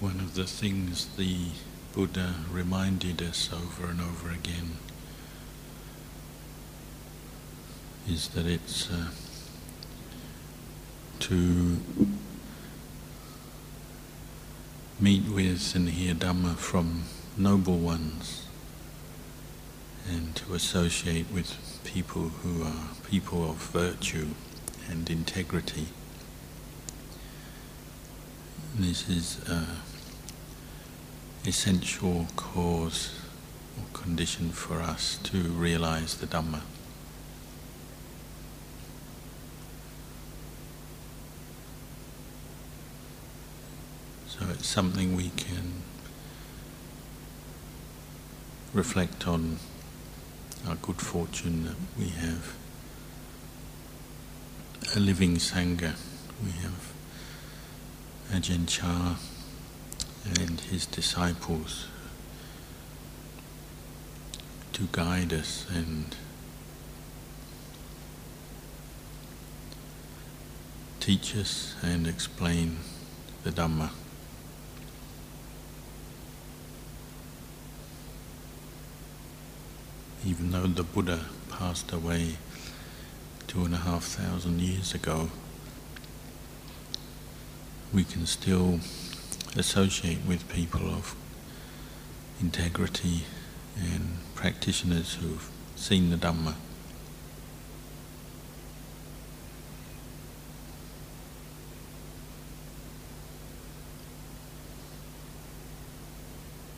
One 0.00 0.20
of 0.20 0.34
the 0.34 0.44
things 0.44 1.06
the 1.16 1.50
Buddha 1.94 2.34
reminded 2.50 3.22
us 3.22 3.50
over 3.52 3.90
and 3.90 4.00
over 4.00 4.30
again 4.30 4.78
is 8.08 8.28
that 8.28 8.46
it's 8.46 8.90
uh, 8.90 9.10
to 11.20 11.78
meet 15.00 15.28
with 15.28 15.74
and 15.74 15.88
hear 15.88 16.14
Dhamma 16.14 16.56
from 16.56 17.04
noble 17.36 17.78
ones 17.78 18.46
and 20.08 20.34
to 20.36 20.54
associate 20.54 21.26
with 21.32 21.80
people 21.84 22.22
who 22.42 22.62
are 22.62 22.88
people 23.08 23.48
of 23.48 23.56
virtue 23.56 24.28
and 24.88 25.08
integrity. 25.08 25.86
This 28.76 29.08
is 29.08 29.38
an 29.48 29.66
essential 31.46 32.26
cause 32.34 33.12
or 33.78 33.84
condition 33.96 34.50
for 34.50 34.82
us 34.82 35.16
to 35.22 35.38
realize 35.38 36.16
the 36.16 36.26
Dhamma. 36.26 36.60
So 44.26 44.44
it's 44.50 44.66
something 44.66 45.14
we 45.14 45.30
can 45.36 45.84
reflect 48.72 49.28
on 49.28 49.58
our 50.66 50.74
good 50.74 51.00
fortune 51.00 51.62
that 51.66 51.76
we 51.96 52.08
have 52.08 52.56
a 54.96 54.98
living 54.98 55.36
Sangha. 55.36 55.94
We 56.44 56.50
have 56.62 56.93
Ajahn 58.32 58.66
Chah 58.66 59.16
and 60.24 60.60
his 60.60 60.86
disciples 60.86 61.86
to 64.72 64.88
guide 64.92 65.32
us 65.32 65.66
and 65.72 66.16
teach 71.00 71.36
us 71.36 71.74
and 71.82 72.06
explain 72.06 72.78
the 73.44 73.50
Dhamma. 73.50 73.90
even 80.26 80.52
though 80.52 80.66
the 80.66 80.82
Buddha 80.82 81.26
passed 81.50 81.92
away 81.92 82.36
two 83.46 83.64
and 83.64 83.74
a 83.74 83.78
half 83.78 84.04
thousand 84.04 84.60
years 84.60 84.94
ago, 84.94 85.28
we 87.94 88.02
can 88.02 88.26
still 88.26 88.80
associate 89.56 90.18
with 90.26 90.48
people 90.48 90.88
of 90.88 91.14
integrity 92.40 93.22
and 93.80 94.18
practitioners 94.34 95.14
who've 95.14 95.48
seen 95.76 96.10
the 96.10 96.16
Dhamma. 96.16 96.54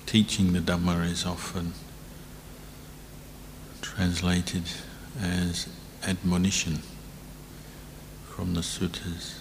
Teaching 0.05 0.53
the 0.53 0.61
Dhamma 0.61 1.11
is 1.11 1.25
often 1.25 1.73
translated 3.81 4.65
as 5.19 5.67
admonition 6.07 6.83
from 8.29 8.53
the 8.53 8.61
suttas, 8.61 9.41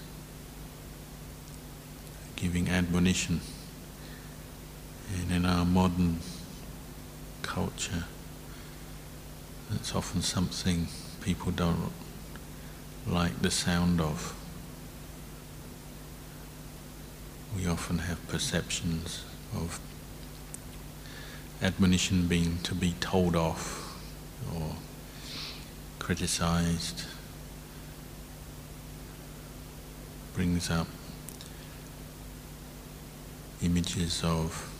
giving 2.36 2.70
admonition. 2.70 3.42
And 5.14 5.32
in 5.32 5.46
our 5.46 5.66
modern 5.66 6.20
culture, 7.42 8.06
that's 9.70 9.96
often 9.96 10.22
something 10.22 10.88
people 11.22 11.52
don't 11.52 11.92
like 13.08 13.42
the 13.42 13.52
sound 13.52 14.02
of. 14.02 14.36
We 17.56 17.68
often 17.68 18.00
have 18.00 18.28
perceptions 18.28 19.24
of 19.56 19.80
admonition 21.62 22.28
being 22.28 22.58
to 22.64 22.76
be 22.76 22.96
told 23.00 23.36
off 23.36 23.98
or 24.54 24.76
criticized 26.00 27.04
brings 30.34 30.70
up 30.70 30.88
images 33.62 34.24
of 34.24 34.72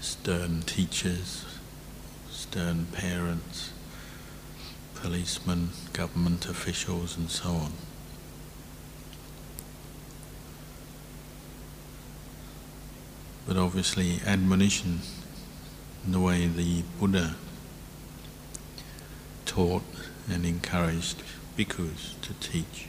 stern 0.00 0.62
teachers, 0.62 1.44
stern 2.30 2.86
parents, 2.86 3.72
policemen, 4.94 5.70
government 5.92 6.46
officials, 6.46 7.16
and 7.16 7.30
so 7.30 7.50
on. 7.50 7.72
But 13.46 13.56
obviously, 13.56 14.20
admonition, 14.26 15.00
in 16.04 16.12
the 16.12 16.20
way 16.20 16.46
the 16.46 16.82
Buddha 16.98 17.36
taught 19.44 19.82
and 20.28 20.46
encouraged 20.46 21.22
bhikkhus 21.56 22.20
to 22.22 22.32
teach 22.40 22.88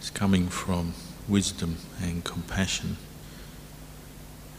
is 0.00 0.10
coming 0.10 0.48
from 0.48 0.94
wisdom 1.28 1.76
and 2.00 2.24
compassion, 2.24 2.96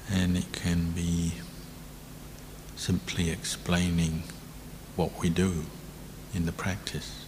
and 0.09 0.37
it 0.37 0.51
can 0.51 0.91
be 0.91 1.33
simply 2.75 3.29
explaining 3.29 4.23
what 4.95 5.19
we 5.21 5.29
do 5.29 5.65
in 6.33 6.45
the 6.45 6.51
practice, 6.51 7.25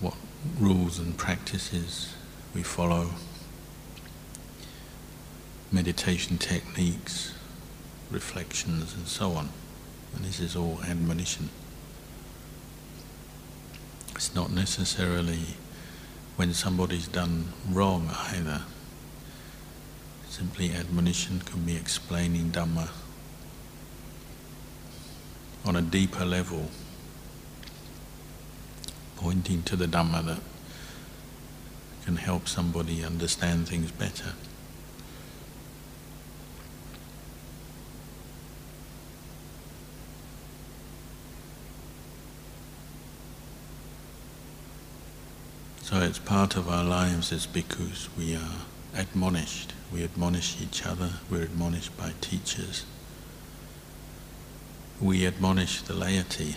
what 0.00 0.14
rules 0.58 0.98
and 0.98 1.16
practices 1.16 2.14
we 2.54 2.62
follow, 2.62 3.10
meditation 5.70 6.38
techniques, 6.38 7.34
reflections, 8.10 8.94
and 8.94 9.06
so 9.08 9.32
on. 9.32 9.48
And 10.14 10.24
this 10.24 10.40
is 10.40 10.54
all 10.54 10.80
admonition. 10.86 11.48
It's 14.14 14.34
not 14.34 14.50
necessarily 14.50 15.56
when 16.36 16.54
somebody's 16.54 17.08
done 17.08 17.52
wrong 17.70 18.10
either. 18.30 18.62
Simply 20.28 20.72
admonition 20.72 21.40
can 21.40 21.64
be 21.64 21.76
explaining 21.76 22.50
Dhamma 22.50 22.88
on 25.64 25.76
a 25.76 25.82
deeper 25.82 26.24
level, 26.24 26.70
pointing 29.16 29.62
to 29.64 29.76
the 29.76 29.86
Dhamma 29.86 30.24
that 30.24 30.40
can 32.04 32.16
help 32.16 32.48
somebody 32.48 33.04
understand 33.04 33.68
things 33.68 33.92
better. 33.92 34.32
So 45.82 45.98
it's 45.98 46.20
part 46.20 46.54
of 46.56 46.68
our 46.68 46.84
lives 46.84 47.32
as 47.32 47.44
bhikkhus. 47.48 48.06
We 48.16 48.36
are 48.36 48.62
admonished. 48.94 49.72
We 49.92 50.04
admonish 50.04 50.56
each 50.62 50.86
other. 50.86 51.14
We're 51.28 51.42
admonished 51.42 51.96
by 51.98 52.12
teachers. 52.20 52.86
We 55.00 55.26
admonish 55.26 55.82
the 55.82 55.94
laity, 55.94 56.54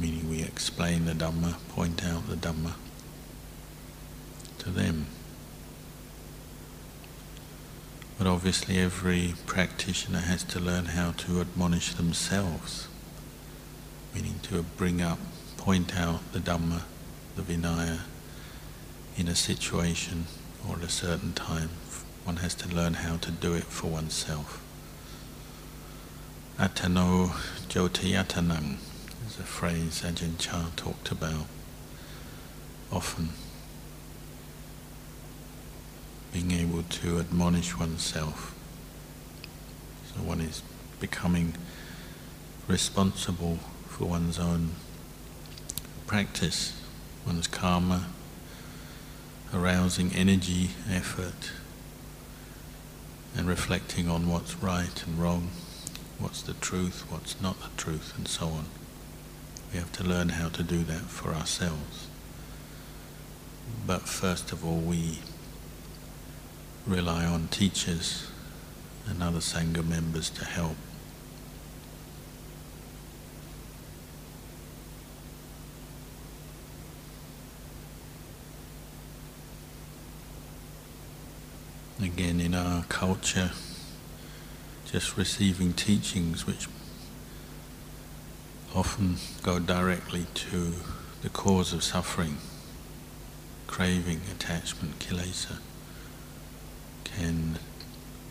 meaning 0.00 0.30
we 0.30 0.44
explain 0.44 1.06
the 1.06 1.12
Dhamma, 1.12 1.56
point 1.70 2.04
out 2.04 2.28
the 2.28 2.36
Dhamma 2.36 2.74
to 4.60 4.70
them. 4.70 5.06
But 8.16 8.28
obviously, 8.28 8.78
every 8.78 9.34
practitioner 9.46 10.20
has 10.20 10.44
to 10.44 10.60
learn 10.60 10.86
how 10.86 11.10
to 11.10 11.40
admonish 11.40 11.94
themselves, 11.94 12.86
meaning 14.14 14.38
to 14.44 14.62
bring 14.62 15.02
up, 15.02 15.18
point 15.56 15.96
out 15.98 16.20
the 16.32 16.38
Dhamma, 16.38 16.82
the 17.34 17.42
Vinaya, 17.42 18.02
in 19.16 19.28
a 19.28 19.34
situation 19.34 20.26
or 20.68 20.76
at 20.76 20.82
a 20.82 20.88
certain 20.88 21.32
time. 21.32 21.70
One 22.24 22.36
has 22.36 22.54
to 22.56 22.68
learn 22.68 22.94
how 22.94 23.16
to 23.18 23.30
do 23.30 23.54
it 23.54 23.64
for 23.64 23.86
oneself. 23.88 24.62
Atano 26.58 27.28
jotayatanang 27.68 28.76
is 29.26 29.38
a 29.38 29.42
phrase 29.42 30.02
Ajahn 30.02 30.38
Chah 30.38 30.70
talked 30.76 31.10
about 31.10 31.46
often. 32.92 33.30
Being 36.32 36.50
able 36.50 36.82
to 36.82 37.18
admonish 37.18 37.76
oneself. 37.78 38.54
So 40.08 40.22
one 40.22 40.40
is 40.40 40.62
becoming 41.00 41.54
responsible 42.68 43.58
for 43.86 44.06
one's 44.06 44.38
own 44.38 44.72
practice, 46.06 46.78
one's 47.26 47.46
karma, 47.46 48.06
arousing 49.56 50.12
energy, 50.14 50.70
effort, 50.90 51.50
and 53.34 53.48
reflecting 53.48 54.08
on 54.08 54.28
what's 54.28 54.54
right 54.56 55.02
and 55.06 55.18
wrong, 55.18 55.48
what's 56.18 56.42
the 56.42 56.52
truth, 56.54 57.04
what's 57.08 57.40
not 57.40 57.58
the 57.60 57.70
truth, 57.76 58.12
and 58.18 58.28
so 58.28 58.46
on. 58.48 58.66
We 59.72 59.78
have 59.78 59.92
to 59.92 60.04
learn 60.04 60.30
how 60.30 60.50
to 60.50 60.62
do 60.62 60.84
that 60.84 61.02
for 61.02 61.32
ourselves. 61.32 62.08
But 63.86 64.02
first 64.02 64.52
of 64.52 64.64
all, 64.64 64.78
we 64.78 65.20
rely 66.86 67.24
on 67.24 67.48
teachers 67.48 68.28
and 69.08 69.22
other 69.22 69.40
Sangha 69.40 69.86
members 69.86 70.28
to 70.30 70.44
help. 70.44 70.76
Again, 82.06 82.40
in 82.40 82.54
our 82.54 82.84
culture, 82.84 83.50
just 84.84 85.16
receiving 85.16 85.72
teachings 85.72 86.46
which 86.46 86.68
often 88.72 89.16
go 89.42 89.58
directly 89.58 90.26
to 90.34 90.74
the 91.22 91.28
cause 91.28 91.72
of 91.72 91.82
suffering, 91.82 92.36
craving, 93.66 94.20
attachment, 94.30 95.00
kilesa, 95.00 95.58
can 97.02 97.58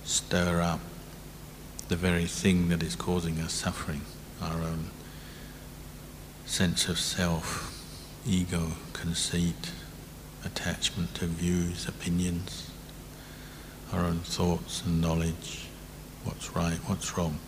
stir 0.05 0.61
up 0.61 0.79
the 1.89 1.97
very 1.97 2.27
thing 2.27 2.69
that 2.69 2.81
is 2.81 2.95
causing 2.95 3.41
us 3.41 3.51
suffering, 3.51 4.03
our 4.41 4.61
own 4.61 4.89
sense 6.45 6.87
of 6.87 6.97
self, 6.97 7.83
ego, 8.25 8.71
conceit, 8.93 9.71
attachment 10.45 11.13
to 11.15 11.25
views, 11.25 11.89
opinions, 11.89 12.71
our 13.93 14.01
own 14.01 14.19
thoughts 14.19 14.83
and 14.85 15.01
knowledge, 15.01 15.67
what's 16.23 16.55
right, 16.55 16.77
what's 16.85 17.17
wrong. 17.17 17.39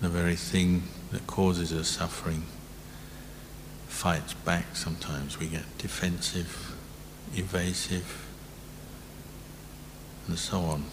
The 0.00 0.08
very 0.08 0.36
thing 0.36 0.82
that 1.12 1.26
causes 1.26 1.72
us 1.72 1.88
suffering 1.88 2.44
fights 3.86 4.34
back 4.34 4.76
sometimes. 4.76 5.38
We 5.38 5.46
get 5.46 5.78
defensive, 5.78 6.74
evasive, 7.34 8.26
and 10.26 10.38
so 10.38 10.58
on. 10.60 10.84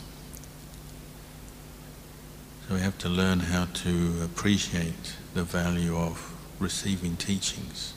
So 2.67 2.75
we 2.75 2.81
have 2.81 2.97
to 2.99 3.09
learn 3.09 3.39
how 3.39 3.65
to 3.65 4.21
appreciate 4.23 5.15
the 5.33 5.43
value 5.43 5.97
of 5.97 6.33
receiving 6.59 7.17
teachings, 7.17 7.93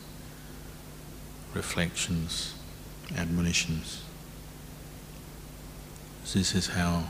reflections, 1.52 2.54
admonitions. 3.16 4.02
This 6.32 6.54
is 6.54 6.68
how, 6.68 7.04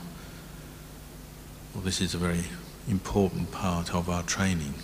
well, 1.73 1.83
this 1.83 1.99
is 1.99 2.13
a 2.13 2.17
very 2.19 2.43
important 2.87 3.51
part 3.51 3.95
of 3.95 4.09
our 4.09 4.21
training, 4.23 4.75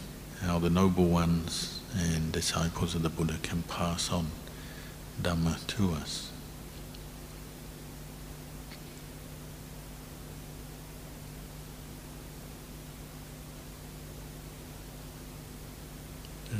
how 0.41 0.57
the 0.57 0.69
noble 0.69 1.05
ones 1.05 1.81
and 1.95 2.31
disciples 2.31 2.95
of 2.95 3.03
the 3.03 3.09
Buddha 3.09 3.37
can 3.43 3.61
pass 3.63 4.11
on 4.11 4.27
Dhamma 5.21 5.65
to 5.67 5.91
us. 5.91 6.31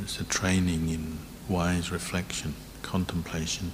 It's 0.00 0.20
a 0.20 0.24
training 0.24 0.88
in 0.88 1.18
wise 1.48 1.90
reflection, 1.90 2.54
contemplation, 2.82 3.72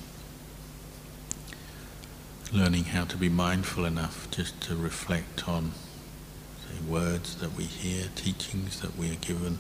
learning 2.53 2.85
how 2.85 3.05
to 3.05 3.17
be 3.17 3.29
mindful 3.29 3.85
enough 3.85 4.27
just 4.31 4.59
to 4.63 4.75
reflect 4.75 5.47
on 5.47 5.73
say, 6.67 6.81
words 6.89 7.37
that 7.37 7.55
we 7.55 7.65
hear, 7.65 8.07
teachings 8.15 8.81
that 8.81 8.97
we 8.97 9.11
are 9.11 9.17
given, 9.17 9.59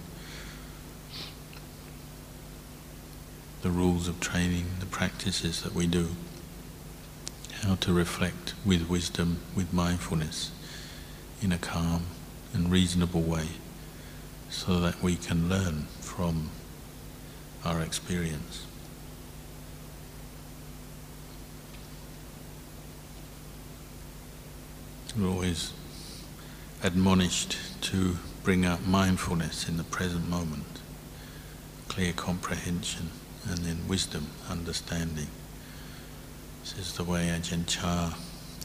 the 3.60 3.70
rules 3.70 4.08
of 4.08 4.20
training, 4.20 4.66
the 4.80 4.86
practices 4.86 5.62
that 5.62 5.74
we 5.74 5.86
do, 5.86 6.08
how 7.62 7.74
to 7.74 7.92
reflect 7.92 8.54
with 8.64 8.88
wisdom, 8.88 9.38
with 9.54 9.72
mindfulness, 9.72 10.50
in 11.42 11.52
a 11.52 11.58
calm 11.58 12.04
and 12.54 12.70
reasonable 12.70 13.20
way, 13.20 13.48
so 14.48 14.80
that 14.80 15.02
we 15.02 15.14
can 15.14 15.48
learn 15.48 15.82
from 16.00 16.48
our 17.66 17.82
experience. 17.82 18.67
We're 25.16 25.28
always 25.28 25.72
admonished 26.82 27.56
to 27.82 28.18
bring 28.44 28.64
up 28.64 28.86
mindfulness 28.86 29.68
in 29.68 29.76
the 29.76 29.84
present 29.84 30.28
moment, 30.28 30.80
clear 31.88 32.12
comprehension, 32.12 33.10
and 33.48 33.58
then 33.58 33.88
wisdom, 33.88 34.28
understanding. 34.48 35.28
This 36.60 36.78
is 36.78 36.92
the 36.96 37.04
way 37.04 37.28
Ajahn 37.28 37.66
Chah 37.66 38.16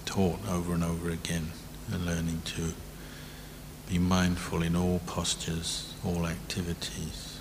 taught 0.06 0.40
over 0.48 0.74
and 0.74 0.84
over 0.84 1.10
again, 1.10 1.51
and 1.92 2.06
learning 2.06 2.42
to 2.45 2.74
be 3.90 3.98
mindful 3.98 4.62
in 4.62 4.75
all 4.75 5.00
postures, 5.06 5.94
all 6.06 6.28
activities. 6.28 7.34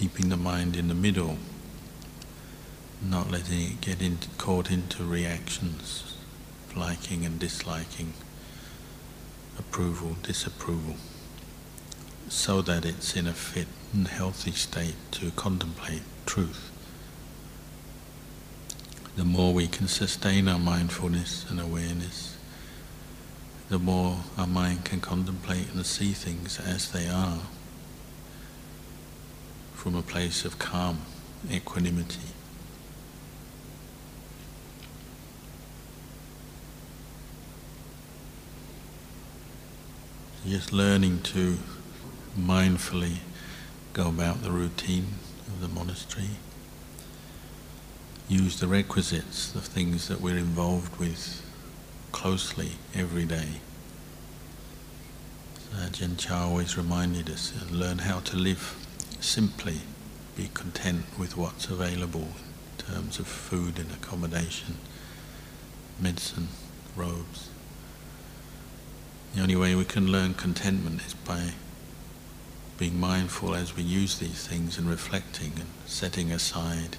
keeping 0.00 0.30
the 0.30 0.36
mind 0.36 0.76
in 0.76 0.88
the 0.88 0.94
middle, 0.94 1.36
not 3.02 3.30
letting 3.30 3.60
it 3.60 3.80
get 3.80 3.98
caught 4.36 4.70
into 4.70 5.02
reactions, 5.02 6.16
liking 6.76 7.24
and 7.24 7.38
disliking, 7.38 8.12
approval, 9.58 10.16
disapproval, 10.22 10.96
so 12.28 12.60
that 12.62 12.84
it's 12.84 13.16
in 13.16 13.26
a 13.26 13.32
fit 13.32 13.68
and 13.92 14.08
healthy 14.08 14.52
state 14.52 14.94
to 15.12 15.30
contemplate 15.32 16.02
truth. 16.26 16.70
The 19.16 19.24
more 19.24 19.52
we 19.52 19.66
can 19.66 19.88
sustain 19.88 20.46
our 20.48 20.58
mindfulness 20.58 21.44
and 21.50 21.60
awareness, 21.60 22.36
the 23.68 23.78
more 23.78 24.18
our 24.36 24.46
mind 24.46 24.84
can 24.84 25.00
contemplate 25.00 25.72
and 25.74 25.84
see 25.86 26.12
things 26.12 26.60
as 26.60 26.92
they 26.92 27.08
are 27.08 27.38
from 29.74 29.94
a 29.94 30.02
place 30.02 30.44
of 30.44 30.58
calm, 30.58 31.00
equanimity. 31.50 32.18
Just 40.46 40.72
learning 40.72 41.20
to 41.22 41.58
mindfully 42.38 43.18
go 43.92 44.08
about 44.08 44.42
the 44.42 44.50
routine 44.50 45.06
of 45.46 45.60
the 45.60 45.68
monastery. 45.68 46.30
Use 48.26 48.58
the 48.58 48.66
requisites, 48.66 49.52
the 49.52 49.60
things 49.60 50.08
that 50.08 50.20
we're 50.22 50.38
involved 50.38 50.98
with 50.98 51.42
closely 52.10 52.72
every 52.94 53.26
day. 53.26 53.60
So 55.58 55.76
Ajahn 55.76 56.30
always 56.32 56.76
reminded 56.76 57.28
us, 57.28 57.52
uh, 57.60 57.72
learn 57.74 57.98
how 57.98 58.20
to 58.20 58.36
live 58.36 58.76
simply 59.20 59.80
be 60.36 60.48
content 60.54 61.04
with 61.18 61.36
what's 61.36 61.66
available 61.66 62.28
in 62.78 62.84
terms 62.86 63.18
of 63.18 63.26
food 63.26 63.78
and 63.78 63.90
accommodation, 63.92 64.78
medicine, 66.00 66.48
robes. 66.96 67.50
The 69.34 69.42
only 69.42 69.56
way 69.56 69.74
we 69.74 69.84
can 69.84 70.10
learn 70.10 70.34
contentment 70.34 71.02
is 71.06 71.14
by 71.14 71.52
being 72.78 72.98
mindful 72.98 73.54
as 73.54 73.76
we 73.76 73.82
use 73.82 74.18
these 74.18 74.46
things 74.46 74.78
and 74.78 74.88
reflecting 74.88 75.52
and 75.56 75.68
setting 75.86 76.32
aside 76.32 76.96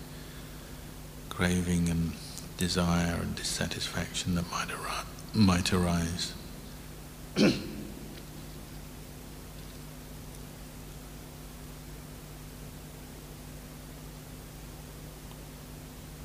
craving 1.30 1.90
and 1.90 2.12
desire 2.58 3.16
and 3.16 3.36
dissatisfaction 3.36 4.36
that 4.36 4.50
might, 4.52 4.70
ar- 4.72 5.06
might 5.34 5.74
arise. 5.74 6.34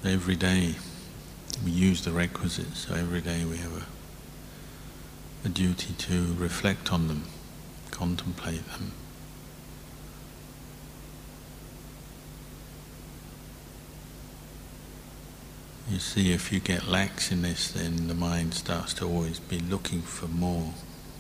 every 0.05 0.37
day 0.37 0.75
we 1.65 1.71
use 1.71 2.05
the 2.05 2.13
requisites, 2.13 2.81
so 2.87 2.95
every 2.95 3.21
day 3.21 3.45
we 3.45 3.57
have 3.57 3.73
a, 3.73 3.87
a 5.47 5.49
duty 5.49 5.95
to 5.97 6.35
reflect 6.35 6.93
on 6.93 7.07
them, 7.07 7.23
contemplate 7.93 8.67
them. 8.73 8.91
You 15.89 16.01
see, 16.01 16.33
if 16.33 16.53
you 16.53 16.59
get 16.59 16.89
lax 16.89 17.31
in 17.31 17.43
this, 17.43 17.71
then 17.71 18.09
the 18.09 18.15
mind 18.15 18.55
starts 18.55 18.93
to 18.95 19.05
always 19.07 19.39
be 19.39 19.61
looking 19.61 20.03
for 20.03 20.27
more, 20.27 20.75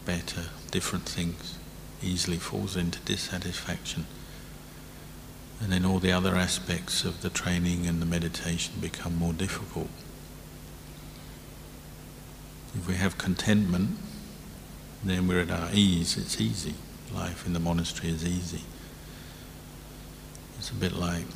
better, 0.04 0.46
different 0.72 1.08
things. 1.08 1.56
easily 2.02 2.36
falls 2.36 2.76
into 2.76 2.98
dissatisfaction. 3.00 4.06
And 5.60 5.72
then 5.72 5.84
all 5.84 5.98
the 6.00 6.12
other 6.12 6.34
aspects 6.34 7.04
of 7.04 7.22
the 7.22 7.30
training 7.30 7.86
and 7.86 8.02
the 8.02 8.06
meditation 8.06 8.74
become 8.80 9.16
more 9.16 9.32
difficult. 9.32 9.88
If 12.74 12.86
we 12.86 12.96
have 12.96 13.16
contentment, 13.16 13.96
then 15.04 15.28
we're 15.28 15.40
at 15.40 15.50
our 15.50 15.70
ease, 15.72 16.16
it's 16.16 16.40
easy. 16.40 16.74
Life 17.14 17.46
in 17.46 17.52
the 17.52 17.60
monastery 17.60 18.10
is 18.10 18.26
easy. 18.26 18.62
It's 20.58 20.70
a 20.70 20.74
bit 20.74 20.94
like 20.94 21.26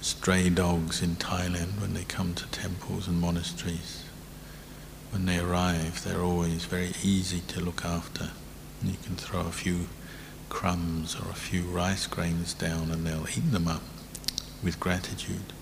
stray 0.00 0.48
dogs 0.50 1.02
in 1.02 1.16
Thailand 1.16 1.80
when 1.80 1.94
they 1.94 2.04
come 2.04 2.34
to 2.34 2.46
temples 2.48 3.08
and 3.08 3.20
monasteries. 3.20 4.04
When 5.10 5.26
they 5.26 5.38
arrive, 5.38 6.04
they're 6.04 6.22
always 6.22 6.64
very 6.64 6.92
easy 7.02 7.40
to 7.48 7.60
look 7.60 7.84
after. 7.84 8.30
You 8.84 8.94
can 9.02 9.16
throw 9.16 9.40
a 9.40 9.50
few 9.50 9.88
crumbs 10.48 11.16
or 11.16 11.30
a 11.30 11.34
few 11.34 11.62
rice 11.62 12.06
grains 12.06 12.54
down 12.54 12.90
and 12.90 13.06
they'll 13.06 13.26
eat 13.28 13.50
them 13.50 13.66
up 13.66 13.82
with 14.62 14.78
gratitude. 14.78 15.52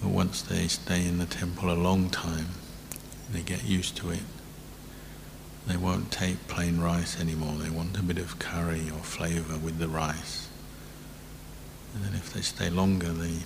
But 0.00 0.08
once 0.08 0.42
they 0.42 0.66
stay 0.68 1.06
in 1.06 1.18
the 1.18 1.26
temple 1.26 1.70
a 1.70 1.74
long 1.74 2.10
time, 2.10 2.48
they 3.30 3.42
get 3.42 3.64
used 3.64 3.96
to 3.98 4.10
it. 4.10 4.22
They 5.66 5.76
won't 5.76 6.10
take 6.10 6.48
plain 6.48 6.80
rice 6.80 7.20
anymore. 7.20 7.56
They 7.58 7.70
want 7.70 7.98
a 7.98 8.02
bit 8.02 8.18
of 8.18 8.38
curry 8.38 8.90
or 8.90 9.02
flavour 9.02 9.56
with 9.56 9.78
the 9.78 9.88
rice. 9.88 10.48
And 11.94 12.04
then 12.04 12.14
if 12.14 12.32
they 12.32 12.40
stay 12.40 12.70
longer, 12.70 13.12
they 13.12 13.38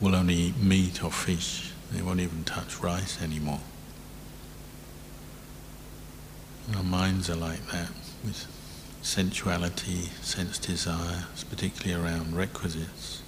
will 0.00 0.14
only 0.14 0.34
eat 0.34 0.56
meat 0.58 1.02
or 1.04 1.10
fish. 1.10 1.70
They 1.92 2.02
won't 2.02 2.20
even 2.20 2.44
touch 2.44 2.80
rice 2.80 3.20
anymore. 3.22 3.60
And 6.66 6.76
our 6.76 6.82
minds 6.82 7.28
are 7.28 7.36
like 7.36 7.66
that, 7.70 7.90
with 8.24 8.46
sensuality, 9.02 10.08
sense 10.22 10.58
desire, 10.58 11.24
particularly 11.50 12.02
around 12.02 12.36
requisites, 12.36 13.20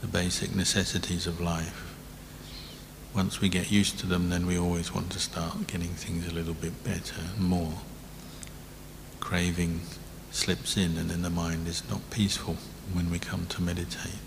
the 0.00 0.06
basic 0.06 0.54
necessities 0.54 1.26
of 1.26 1.40
life. 1.40 1.83
Once 3.14 3.40
we 3.40 3.48
get 3.48 3.70
used 3.70 3.96
to 4.00 4.06
them, 4.06 4.28
then 4.28 4.44
we 4.44 4.58
always 4.58 4.92
want 4.92 5.08
to 5.10 5.20
start 5.20 5.68
getting 5.68 5.90
things 5.90 6.26
a 6.26 6.34
little 6.34 6.54
bit 6.54 6.82
better 6.82 7.20
and 7.20 7.38
more. 7.38 7.74
Craving 9.20 9.82
slips 10.32 10.76
in, 10.76 10.96
and 10.98 11.08
then 11.08 11.22
the 11.22 11.30
mind 11.30 11.68
is 11.68 11.88
not 11.88 12.10
peaceful 12.10 12.56
when 12.92 13.10
we 13.12 13.20
come 13.20 13.46
to 13.46 13.62
meditate. 13.62 14.18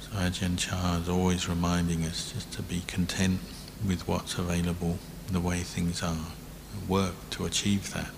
So 0.00 0.10
Ajahn 0.12 0.56
Chah 0.56 0.98
is 0.98 1.08
always 1.08 1.48
reminding 1.48 2.04
us 2.04 2.32
just 2.32 2.52
to 2.52 2.62
be 2.62 2.82
content 2.86 3.40
with 3.84 4.06
what's 4.06 4.38
available, 4.38 5.00
the 5.32 5.40
way 5.40 5.58
things 5.58 6.00
are, 6.00 6.28
work 6.86 7.14
to 7.30 7.44
achieve 7.44 7.92
that, 7.92 8.10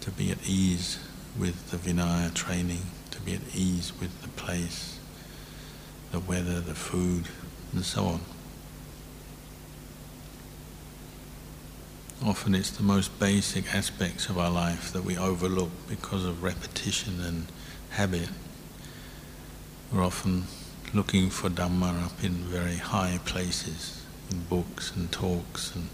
to 0.00 0.12
be 0.12 0.30
at 0.30 0.48
ease 0.48 1.00
with 1.36 1.72
the 1.72 1.76
Vinaya 1.76 2.32
training, 2.32 2.82
to 3.10 3.20
be 3.20 3.34
at 3.34 3.40
ease 3.52 3.92
with 3.98 4.22
the 4.22 4.28
place, 4.28 5.00
the 6.14 6.20
weather, 6.20 6.60
the 6.60 6.76
food, 6.76 7.24
and 7.72 7.84
so 7.84 8.04
on. 8.04 8.20
Often 12.24 12.54
it's 12.54 12.70
the 12.70 12.84
most 12.84 13.18
basic 13.18 13.74
aspects 13.74 14.28
of 14.28 14.38
our 14.38 14.48
life 14.48 14.92
that 14.92 15.02
we 15.02 15.18
overlook 15.18 15.70
because 15.88 16.24
of 16.24 16.44
repetition 16.44 17.20
and 17.20 17.46
habit. 17.90 18.28
We're 19.92 20.04
often 20.04 20.44
looking 20.94 21.30
for 21.30 21.50
Dhamma 21.50 22.04
up 22.04 22.22
in 22.22 22.34
very 22.34 22.76
high 22.76 23.18
places, 23.24 24.00
in 24.30 24.44
books 24.44 24.92
and 24.94 25.10
talks, 25.10 25.74
and 25.74 25.88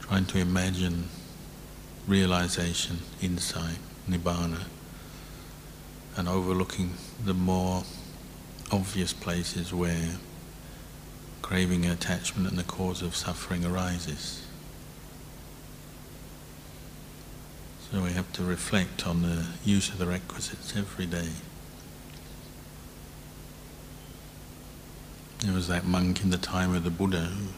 trying 0.00 0.24
to 0.26 0.38
imagine 0.38 1.10
realization, 2.08 3.00
insight, 3.20 3.80
nibbana, 4.08 4.62
and 6.16 6.26
overlooking 6.26 6.94
the 7.22 7.34
more 7.34 7.84
obvious 8.72 9.12
places 9.12 9.72
where 9.72 10.16
craving 11.42 11.84
and 11.84 11.94
attachment 11.94 12.48
and 12.48 12.58
the 12.58 12.64
cause 12.64 13.02
of 13.02 13.14
suffering 13.14 13.64
arises. 13.64 14.42
So 17.90 18.02
we 18.02 18.10
have 18.10 18.32
to 18.32 18.42
reflect 18.42 19.06
on 19.06 19.22
the 19.22 19.46
use 19.64 19.88
of 19.90 19.98
the 19.98 20.06
requisites 20.06 20.74
every 20.76 21.06
day. 21.06 21.28
There 25.38 25.54
was 25.54 25.68
that 25.68 25.84
monk 25.84 26.24
in 26.24 26.30
the 26.30 26.38
time 26.38 26.74
of 26.74 26.82
the 26.82 26.90
Buddha 26.90 27.26
who 27.26 27.48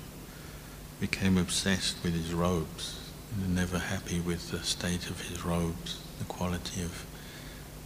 became 1.00 1.38
obsessed 1.38 1.96
with 2.04 2.12
his 2.12 2.34
robes 2.34 2.98
and 3.34 3.54
never 3.54 3.78
happy 3.78 4.20
with 4.20 4.50
the 4.50 4.62
state 4.62 5.08
of 5.08 5.22
his 5.28 5.44
robes. 5.44 6.00
The 6.18 6.24
quality 6.26 6.82
of 6.82 7.06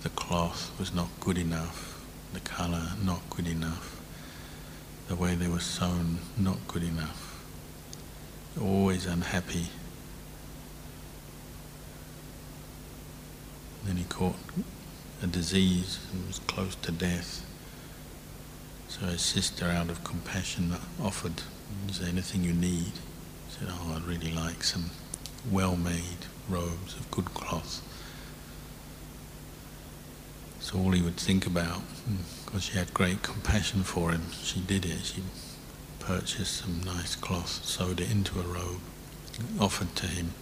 the 0.03 0.09
cloth 0.09 0.73
was 0.79 0.93
not 0.93 1.09
good 1.21 1.39
enough, 1.39 1.92
the 2.33 2.41
colour 2.41 2.93
not 3.03 3.29
good 3.31 3.47
enough, 3.47 4.01
the 5.09 5.17
way 5.17 5.35
they 5.35 5.49
were 5.49 5.61
sewn 5.61 6.19
not 6.39 6.59
good 6.69 6.83
enough. 6.83 7.45
Always 8.61 9.07
unhappy 9.07 9.69
Then 13.85 13.97
he 13.97 14.05
caught 14.05 14.37
a 15.23 15.27
disease 15.27 15.99
and 16.13 16.27
was 16.27 16.39
close 16.41 16.75
to 16.77 16.93
death. 16.93 17.45
So 18.89 19.07
his 19.07 19.23
sister, 19.23 19.67
out 19.67 19.91
of 19.91 20.05
compassion, 20.05 20.75
offered, 21.03 21.43
Is 21.89 21.99
there 21.99 22.09
anything 22.09 22.45
you 22.45 22.53
need? 22.53 22.93
He 22.93 23.51
said, 23.59 23.69
Oh, 23.71 23.95
I'd 23.97 24.05
really 24.05 24.33
like 24.33 24.63
some 24.63 24.91
well 25.51 25.77
made 25.77 26.27
robes 26.49 26.95
of 26.95 27.11
good 27.11 27.35
cloth. 27.35 27.83
All 30.75 30.93
he 30.93 31.03
would 31.03 31.17
think 31.17 31.47
about, 31.47 31.83
because 32.47 32.65
she 32.65 32.79
had 32.79 32.95
great 32.95 33.23
compassion 33.23 33.83
for 33.83 34.11
him, 34.11 34.23
she 34.43 34.61
did 34.61 34.87
it. 34.87 35.05
She 35.05 35.23
purchased 35.99 36.57
some 36.57 36.83
nice 36.83 37.15
cloth, 37.15 37.65
sewed 37.65 38.01
it 38.01 38.11
into 38.11 38.41
a 38.41 38.43
robe, 38.43 38.81
offered 39.61 39.95
to 39.97 40.07
him. 40.07 40.33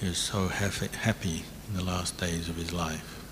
He 0.00 0.08
was 0.08 0.18
so 0.18 0.48
happy 0.48 1.44
in 1.68 1.76
the 1.76 1.84
last 1.84 2.18
days 2.18 2.48
of 2.48 2.56
his 2.56 2.72
life. 2.72 3.22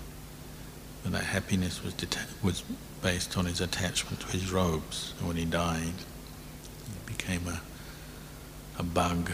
But 1.03 1.11
that 1.11 1.25
happiness 1.25 1.83
was, 1.83 1.93
was 2.41 2.63
based 3.01 3.37
on 3.37 3.45
his 3.45 3.59
attachment 3.59 4.21
to 4.21 4.27
his 4.27 4.51
robes. 4.51 5.13
And 5.19 5.27
when 5.27 5.35
he 5.35 5.45
died, 5.45 5.93
he 6.85 7.13
became 7.13 7.47
a, 7.47 7.61
a 8.79 8.83
bug 8.83 9.31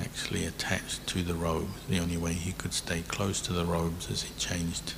actually 0.00 0.44
attached 0.44 1.06
to 1.08 1.22
the 1.22 1.34
robe. 1.34 1.70
The 1.88 1.98
only 1.98 2.16
way 2.16 2.32
he 2.32 2.52
could 2.52 2.72
stay 2.72 3.02
close 3.02 3.40
to 3.42 3.52
the 3.52 3.64
robes 3.64 4.10
as 4.10 4.22
he 4.22 4.34
changed 4.38 4.94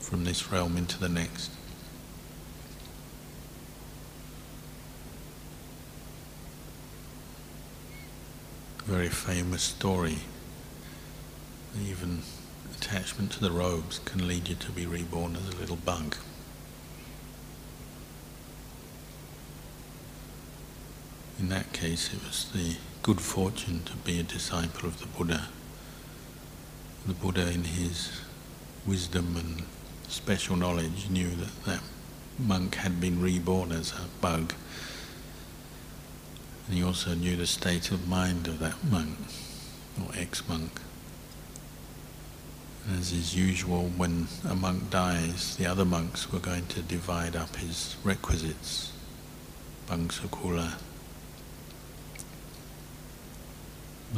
from 0.00 0.24
this 0.24 0.50
realm 0.50 0.76
into 0.76 0.98
the 0.98 1.08
next. 1.08 1.50
very 8.84 9.08
famous 9.08 9.62
story 9.62 10.18
even 11.82 12.20
attachment 12.76 13.32
to 13.32 13.40
the 13.40 13.50
robes 13.50 13.98
can 14.04 14.28
lead 14.28 14.48
you 14.48 14.54
to 14.54 14.70
be 14.70 14.86
reborn 14.86 15.34
as 15.36 15.54
a 15.54 15.56
little 15.56 15.76
bug. 15.76 16.16
In 21.38 21.48
that 21.48 21.72
case, 21.72 22.12
it 22.12 22.22
was 22.22 22.50
the 22.54 22.76
good 23.04 23.20
fortune 23.20 23.82
to 23.84 23.94
be 23.96 24.18
a 24.18 24.22
disciple 24.22 24.88
of 24.88 24.98
the 24.98 25.04
Buddha. 25.04 25.48
The 27.06 27.12
Buddha, 27.12 27.50
in 27.50 27.64
his 27.64 28.22
wisdom 28.86 29.36
and 29.36 29.64
special 30.08 30.56
knowledge, 30.56 31.10
knew 31.10 31.28
that 31.28 31.64
that 31.66 31.82
monk 32.38 32.76
had 32.76 33.02
been 33.02 33.20
reborn 33.20 33.72
as 33.72 33.92
a 33.92 34.08
bug. 34.22 34.54
And 36.66 36.78
he 36.78 36.82
also 36.82 37.12
knew 37.12 37.36
the 37.36 37.46
state 37.46 37.90
of 37.90 38.08
mind 38.08 38.48
of 38.48 38.58
that 38.60 38.82
monk, 38.82 39.18
or 40.02 40.08
ex-monk. 40.16 40.80
As 42.98 43.12
is 43.12 43.36
usual, 43.36 43.90
when 43.98 44.28
a 44.48 44.54
monk 44.54 44.88
dies, 44.88 45.58
the 45.58 45.66
other 45.66 45.84
monks 45.84 46.32
were 46.32 46.38
going 46.38 46.68
to 46.68 46.80
divide 46.80 47.36
up 47.36 47.56
his 47.56 47.96
requisites, 48.02 48.92
bangsakula. 49.88 50.72
But 50.72 50.80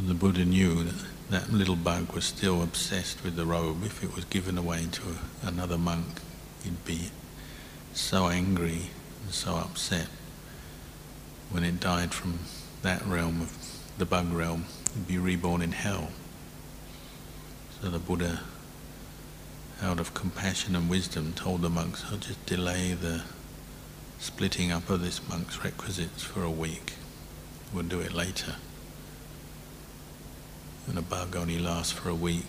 the 0.05 0.13
Buddha 0.13 0.45
knew 0.45 0.83
that 0.83 1.05
that 1.29 1.51
little 1.51 1.75
bug 1.75 2.13
was 2.13 2.25
still 2.25 2.61
obsessed 2.61 3.23
with 3.23 3.35
the 3.35 3.45
robe. 3.45 3.83
If 3.83 4.03
it 4.03 4.15
was 4.15 4.25
given 4.25 4.57
away 4.57 4.87
to 4.91 5.01
another 5.41 5.77
monk, 5.77 6.21
he'd 6.63 6.85
be 6.85 7.09
so 7.93 8.27
angry 8.27 8.91
and 9.23 9.33
so 9.33 9.55
upset. 9.55 10.07
When 11.49 11.63
it 11.63 11.79
died 11.79 12.13
from 12.13 12.39
that 12.83 13.05
realm 13.05 13.41
of 13.41 13.57
the 13.97 14.05
bug 14.05 14.31
realm, 14.31 14.65
he'd 14.93 15.07
be 15.07 15.17
reborn 15.17 15.61
in 15.61 15.71
hell. 15.71 16.09
So 17.81 17.89
the 17.89 17.99
Buddha 17.99 18.41
out 19.81 19.99
of 19.99 20.13
compassion 20.13 20.75
and 20.75 20.89
wisdom, 20.89 21.33
told 21.33 21.61
the 21.61 21.69
monks, 21.69 22.05
I'll 22.09 22.17
just 22.17 22.43
delay 22.45 22.93
the 22.93 23.23
splitting 24.19 24.71
up 24.71 24.89
of 24.89 25.01
this 25.01 25.27
monk's 25.29 25.63
requisites 25.63 26.23
for 26.23 26.43
a 26.43 26.49
week. 26.49 26.93
we'll 27.73 27.83
do 27.83 27.99
it 27.99 28.13
later. 28.13 28.55
And 30.87 30.97
a 30.97 31.01
bug 31.01 31.35
only 31.35 31.59
lasts 31.59 31.91
for 31.91 32.09
a 32.09 32.15
week. 32.15 32.45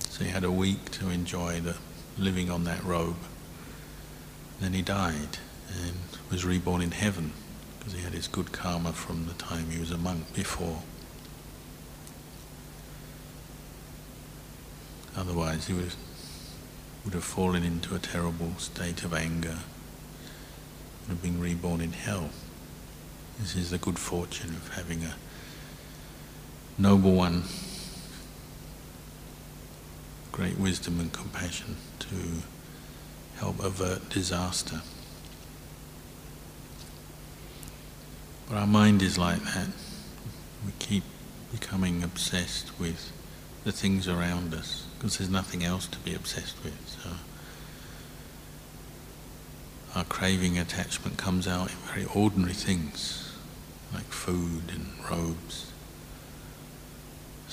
So 0.00 0.24
he 0.24 0.30
had 0.30 0.44
a 0.44 0.50
week 0.50 0.90
to 0.92 1.10
enjoy 1.10 1.60
the 1.60 1.76
living 2.18 2.50
on 2.50 2.64
that 2.64 2.82
robe. 2.84 3.16
Then 4.60 4.72
he 4.72 4.82
died 4.82 5.38
and 5.70 5.96
was 6.30 6.44
reborn 6.44 6.82
in 6.82 6.92
heaven 6.92 7.32
because 7.78 7.94
he 7.94 8.02
had 8.02 8.12
his 8.12 8.28
good 8.28 8.52
karma 8.52 8.92
from 8.92 9.26
the 9.26 9.34
time 9.34 9.70
he 9.70 9.78
was 9.78 9.90
a 9.90 9.98
monk 9.98 10.34
before. 10.34 10.82
Otherwise, 15.16 15.66
he 15.66 15.72
would, 15.72 15.94
would 17.04 17.14
have 17.14 17.24
fallen 17.24 17.62
into 17.64 17.94
a 17.94 17.98
terrible 17.98 18.52
state 18.58 19.02
of 19.02 19.14
anger 19.14 19.58
and 21.00 21.08
have 21.08 21.22
been 21.22 21.40
reborn 21.40 21.80
in 21.80 21.92
hell. 21.92 22.30
This 23.38 23.56
is 23.56 23.70
the 23.70 23.78
good 23.78 23.98
fortune 23.98 24.50
of 24.50 24.74
having 24.74 25.04
a 25.04 25.14
noble 26.78 27.12
one, 27.12 27.44
great 30.32 30.58
wisdom 30.58 31.00
and 31.00 31.12
compassion 31.12 31.76
to 31.98 32.16
help 33.38 33.58
avert 33.60 34.08
disaster. 34.10 34.82
But 38.48 38.56
our 38.58 38.66
mind 38.66 39.02
is 39.02 39.18
like 39.18 39.42
that. 39.42 39.68
We 40.64 40.72
keep 40.78 41.04
becoming 41.50 42.02
obsessed 42.02 42.78
with 42.78 43.12
the 43.64 43.72
things 43.72 44.06
around 44.06 44.54
us 44.54 44.84
because 44.96 45.18
there's 45.18 45.30
nothing 45.30 45.64
else 45.64 45.86
to 45.88 45.98
be 45.98 46.14
obsessed 46.14 46.62
with. 46.62 46.98
So 47.02 47.10
our 49.96 50.04
craving 50.04 50.58
attachment 50.58 51.16
comes 51.16 51.48
out 51.48 51.70
in 51.70 51.76
very 51.78 52.04
ordinary 52.14 52.52
things 52.52 53.32
like 53.92 54.04
food 54.04 54.70
and 54.70 54.86
robes, 55.10 55.72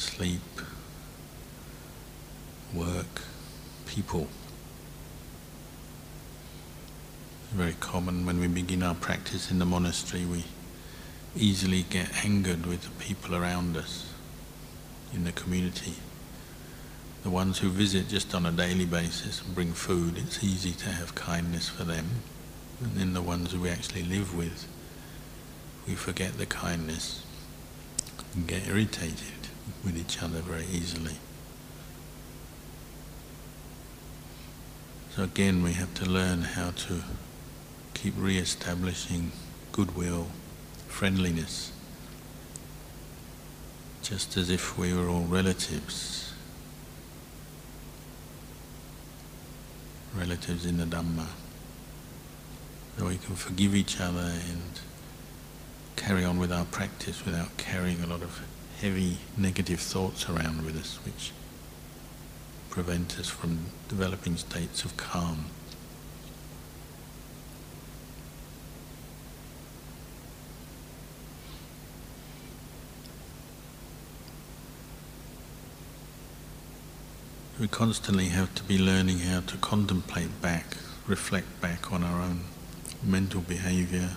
sleep, 0.04 0.42
work, 2.74 3.22
people. 3.86 4.28
Very 7.52 7.76
common 7.80 8.26
when 8.26 8.40
we 8.40 8.48
begin 8.48 8.84
our 8.84 8.96
practice 8.96 9.50
in 9.50 9.60
the 9.60 9.66
monastery, 9.66 10.26
we 10.26 10.44
easily 11.36 11.84
get 11.84 12.26
angered 12.26 12.66
with 12.66 12.84
the 12.84 13.04
people 13.04 13.36
around 13.36 13.78
us 13.78 14.14
in 15.14 15.24
the 15.24 15.32
community. 15.32 15.94
The 17.24 17.30
ones 17.30 17.60
who 17.60 17.70
visit 17.70 18.10
just 18.10 18.36
on 18.36 18.46
a 18.46 18.52
daily 18.52 18.86
basis 18.86 19.42
and 19.42 19.56
bring 19.56 19.72
food, 19.72 20.18
it's 20.18 20.44
easy 20.44 20.74
to 20.74 20.90
have 20.90 21.16
kindness 21.16 21.70
for 21.70 21.86
them. 21.86 22.08
And 22.82 22.96
then 22.96 23.14
the 23.14 23.22
ones 23.22 23.54
who 23.54 23.62
we 23.62 23.70
actually 23.70 24.04
live 24.04 24.36
with, 24.36 24.68
we 25.88 25.96
forget 25.96 26.38
the 26.38 26.46
kindness 26.46 27.24
and 28.36 28.46
get 28.48 28.68
irritated 28.68 29.43
with 29.84 29.98
each 29.98 30.22
other 30.22 30.40
very 30.40 30.66
easily. 30.72 31.18
So 35.16 35.24
again, 35.24 35.62
we 35.62 35.74
have 35.74 35.94
to 35.96 36.06
learn 36.06 36.42
how 36.42 36.72
to 36.72 37.04
keep 37.94 38.16
re-establishing 38.18 39.32
goodwill, 39.72 40.28
friendliness, 40.88 41.72
just 44.02 44.36
as 44.38 44.50
if 44.50 44.78
we 44.78 44.94
were 44.94 45.08
all 45.08 45.22
relatives, 45.22 46.34
relatives 50.16 50.66
in 50.66 50.78
the 50.78 50.86
Dhamma. 50.86 51.28
So 52.98 53.06
we 53.08 53.18
can 53.18 53.36
forgive 53.36 53.76
each 53.76 54.00
other 54.00 54.20
and 54.50 54.80
carry 55.96 56.24
on 56.24 56.40
with 56.40 56.52
our 56.52 56.66
practice 56.66 57.24
without 57.26 57.56
carrying 57.58 58.04
a 58.04 58.08
lot 58.08 58.22
of 58.22 58.42
heavy 58.84 59.18
negative 59.38 59.80
thoughts 59.80 60.28
around 60.28 60.66
with 60.66 60.76
us, 60.76 61.00
which 61.06 61.32
prevent 62.70 63.18
us 63.18 63.30
from 63.30 63.58
developing 63.88 64.36
states 64.36 64.84
of 64.84 64.98
calm. 64.98 65.46
We 77.58 77.70
constantly 77.70 78.26
have 78.26 78.54
to 78.56 78.64
be 78.64 78.78
learning 78.78 79.20
how 79.20 79.40
to 79.48 79.56
contemplate 79.60 80.42
back, 80.42 80.76
reflect 81.08 81.62
back 81.62 81.94
on 81.94 82.04
our 82.04 82.22
own 82.22 82.42
mental 83.02 83.40
behavior, 83.40 84.10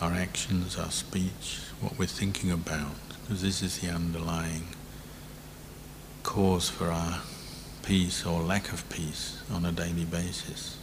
our 0.00 0.10
actions, 0.10 0.76
our 0.76 0.90
speech, 0.90 1.60
what 1.80 1.96
we're 1.96 2.06
thinking 2.06 2.50
about, 2.50 2.96
because 3.24 3.40
this 3.40 3.62
is 3.62 3.78
the 3.78 3.88
underlying 3.88 4.68
cause 6.22 6.68
for 6.68 6.90
our 6.90 7.22
peace 7.82 8.26
or 8.26 8.42
lack 8.42 8.70
of 8.70 8.86
peace 8.90 9.42
on 9.50 9.64
a 9.64 9.72
daily 9.72 10.04
basis. 10.04 10.76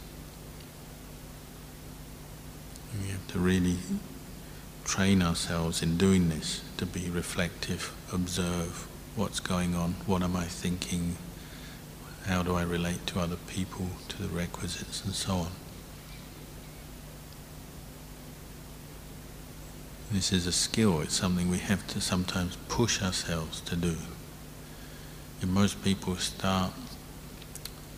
We 3.00 3.10
have 3.10 3.26
to 3.28 3.38
really 3.38 3.76
train 4.84 5.22
ourselves 5.22 5.82
in 5.82 5.96
doing 5.96 6.30
this 6.30 6.62
to 6.78 6.86
be 6.86 7.08
reflective, 7.10 7.94
observe 8.12 8.88
what's 9.14 9.38
going 9.38 9.76
on, 9.76 9.94
what 10.06 10.22
am 10.22 10.34
I 10.34 10.44
thinking, 10.44 11.16
how 12.26 12.42
do 12.42 12.56
I 12.56 12.62
relate 12.62 13.06
to 13.08 13.20
other 13.20 13.36
people, 13.46 13.86
to 14.08 14.22
the 14.22 14.28
requisites, 14.28 15.04
and 15.04 15.14
so 15.14 15.32
on. 15.34 15.52
This 20.12 20.30
is 20.30 20.46
a 20.46 20.52
skill, 20.52 21.00
it's 21.00 21.14
something 21.14 21.48
we 21.48 21.56
have 21.56 21.86
to 21.86 21.98
sometimes 21.98 22.58
push 22.68 23.02
ourselves 23.02 23.62
to 23.62 23.74
do. 23.74 23.96
And 25.40 25.50
most 25.50 25.82
people 25.82 26.16
start 26.16 26.72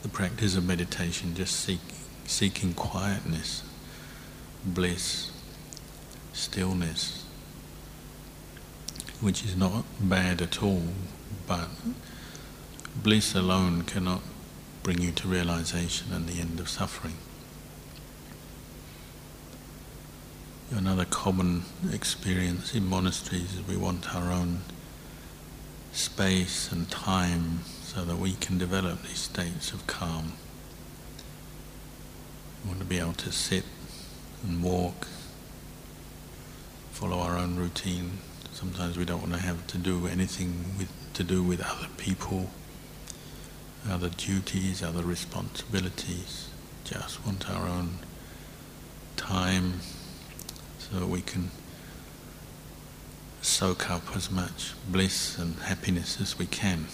the 0.03 0.09
practice 0.09 0.55
of 0.55 0.64
meditation 0.64 1.35
just 1.35 1.57
seek, 1.57 1.81
seeking 2.24 2.72
quietness, 2.72 3.64
bliss, 4.64 5.33
stillness, 6.33 7.24
which 9.20 9.44
is 9.44 9.57
not 9.57 9.85
bad 10.00 10.40
at 10.40 10.62
all, 10.62 10.85
but 11.48 11.68
bliss 13.03 13.35
alone 13.35 13.83
cannot 13.83 14.22
bring 14.85 15.00
you 15.00 15.11
to 15.11 15.27
realization 15.27 16.12
and 16.12 16.29
the 16.29 16.40
end 16.40 16.61
of 16.61 16.68
suffering. 16.68 17.16
Another 20.76 21.04
common 21.04 21.62
experience 21.92 22.74
in 22.74 22.84
monasteries 22.84 23.54
is 23.54 23.68
we 23.68 23.76
want 23.76 24.12
our 24.12 24.32
own 24.32 24.62
space 25.92 26.72
and 26.72 26.90
time 26.90 27.60
so 27.82 28.04
that 28.04 28.16
we 28.16 28.32
can 28.32 28.58
develop 28.58 29.00
these 29.02 29.20
states 29.20 29.72
of 29.72 29.87
calm. 29.87 30.32
We 32.64 32.70
want 32.70 32.80
to 32.80 32.87
be 32.87 32.98
able 32.98 33.12
to 33.12 33.30
sit 33.30 33.62
and 34.42 34.64
walk, 34.64 35.06
follow 36.90 37.20
our 37.20 37.38
own 37.38 37.54
routine. 37.54 38.18
Sometimes 38.52 38.96
we 38.96 39.04
don't 39.04 39.20
want 39.20 39.34
to 39.34 39.40
have 39.40 39.64
to 39.68 39.78
do 39.78 40.08
anything 40.08 40.74
with, 40.76 40.90
to 41.14 41.22
do 41.22 41.44
with 41.44 41.60
other 41.60 41.88
people, 41.98 42.50
other 43.88 44.08
duties, 44.08 44.82
other 44.82 45.04
responsibilities. 45.04 46.48
Just 46.82 47.24
want 47.24 47.48
our 47.48 47.68
own 47.68 48.00
time 49.16 49.74
so 50.94 51.07
we 51.07 51.22
can 51.22 51.50
soak 53.42 53.90
up 53.90 54.14
as 54.14 54.30
much 54.30 54.74
bliss 54.88 55.37
and 55.38 55.57
happiness 55.57 56.20
as 56.20 56.38
we 56.38 56.46
can. 56.46 56.87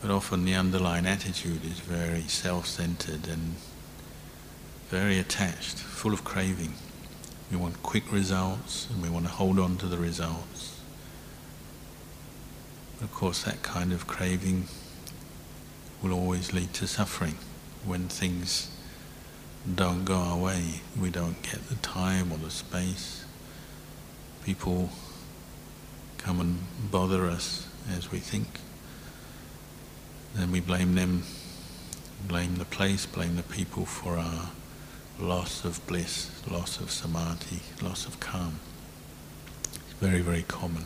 But 0.00 0.10
often 0.10 0.46
the 0.46 0.54
underlying 0.54 1.04
attitude 1.04 1.64
is 1.64 1.80
very 1.80 2.22
self-centered 2.22 3.28
and 3.28 3.56
very 4.88 5.18
attached, 5.18 5.76
full 5.76 6.14
of 6.14 6.24
craving. 6.24 6.72
We 7.50 7.58
want 7.58 7.82
quick 7.82 8.10
results 8.10 8.88
and 8.88 9.02
we 9.02 9.10
want 9.10 9.26
to 9.26 9.30
hold 9.32 9.58
on 9.58 9.76
to 9.78 9.86
the 9.86 9.98
results. 9.98 10.80
Of 13.02 13.12
course, 13.12 13.42
that 13.42 13.62
kind 13.62 13.92
of 13.92 14.06
craving 14.06 14.68
will 16.02 16.14
always 16.14 16.54
lead 16.54 16.72
to 16.74 16.86
suffering 16.86 17.36
when 17.84 18.08
things 18.08 18.70
don't 19.74 20.04
go 20.04 20.14
our 20.14 20.36
way, 20.36 20.80
we 21.00 21.10
don't 21.10 21.42
get 21.42 21.68
the 21.68 21.74
time 21.76 22.32
or 22.32 22.38
the 22.38 22.50
space. 22.50 23.24
People 24.44 24.90
come 26.16 26.40
and 26.40 26.58
bother 26.90 27.26
us 27.26 27.66
as 27.96 28.10
we 28.10 28.18
think. 28.18 28.46
Then 30.34 30.52
we 30.52 30.60
blame 30.60 30.94
them, 30.94 31.24
blame 32.26 32.56
the 32.56 32.64
place, 32.64 33.06
blame 33.06 33.36
the 33.36 33.42
people 33.42 33.84
for 33.84 34.18
our 34.18 34.50
loss 35.18 35.64
of 35.64 35.84
bliss, 35.86 36.30
loss 36.48 36.80
of 36.80 36.90
samadhi, 36.90 37.60
loss 37.82 38.06
of 38.06 38.20
calm. 38.20 38.60
It's 39.64 39.94
very, 40.00 40.20
very 40.20 40.42
common. 40.42 40.84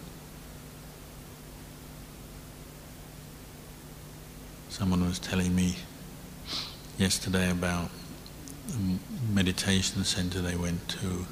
Someone 4.68 5.04
was 5.06 5.18
telling 5.18 5.54
me 5.54 5.76
yesterday 6.96 7.50
about 7.50 7.90
meditation 9.32 10.04
center 10.04 10.40
they 10.40 10.56
went 10.56 10.88
to 10.88 11.26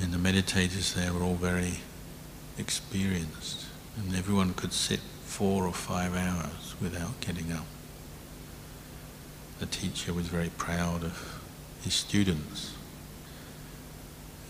And 0.00 0.12
the 0.12 0.18
meditators 0.18 0.94
there 0.94 1.12
were 1.12 1.22
all 1.22 1.34
very 1.34 1.80
experienced, 2.56 3.66
and 3.96 4.14
everyone 4.14 4.54
could 4.54 4.72
sit 4.72 5.00
four 5.24 5.66
or 5.66 5.72
five 5.72 6.14
hours 6.14 6.76
without 6.80 7.20
getting 7.20 7.52
up. 7.52 7.66
The 9.58 9.66
teacher 9.66 10.12
was 10.12 10.28
very 10.28 10.50
proud 10.50 11.02
of 11.02 11.40
his 11.82 11.94
students. 11.94 12.74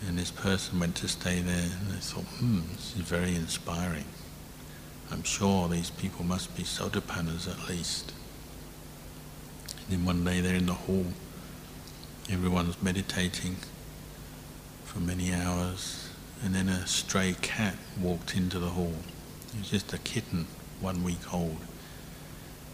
And 0.07 0.19
this 0.19 0.31
person 0.31 0.79
went 0.81 0.97
to 0.97 1.09
stay 1.09 1.41
there 1.41 1.71
and 1.81 1.91
they 1.91 1.97
thought, 2.01 2.25
hmm, 2.25 2.61
this 2.73 2.95
is 2.95 3.03
very 3.03 3.35
inspiring. 3.35 4.05
I'm 5.11 5.23
sure 5.23 5.67
these 5.67 5.91
people 5.91 6.25
must 6.25 6.55
be 6.57 6.63
sotapannas 6.63 7.51
at 7.51 7.69
least. 7.71 8.13
Then 9.89 10.05
one 10.05 10.25
day 10.25 10.41
they're 10.41 10.55
in 10.55 10.67
the 10.67 10.75
hall, 10.75 11.07
everyone's 12.31 12.83
meditating 12.83 13.57
for 14.85 15.01
many 15.01 15.33
hours, 15.33 16.09
and 16.43 16.55
then 16.55 16.69
a 16.69 16.87
stray 16.87 17.35
cat 17.41 17.77
walked 18.01 18.37
into 18.37 18.59
the 18.59 18.71
hall. 18.71 18.95
It 19.55 19.61
was 19.61 19.71
just 19.71 19.93
a 19.95 19.99
kitten, 19.99 20.47
one 20.81 21.03
week 21.03 21.33
old, 21.33 21.59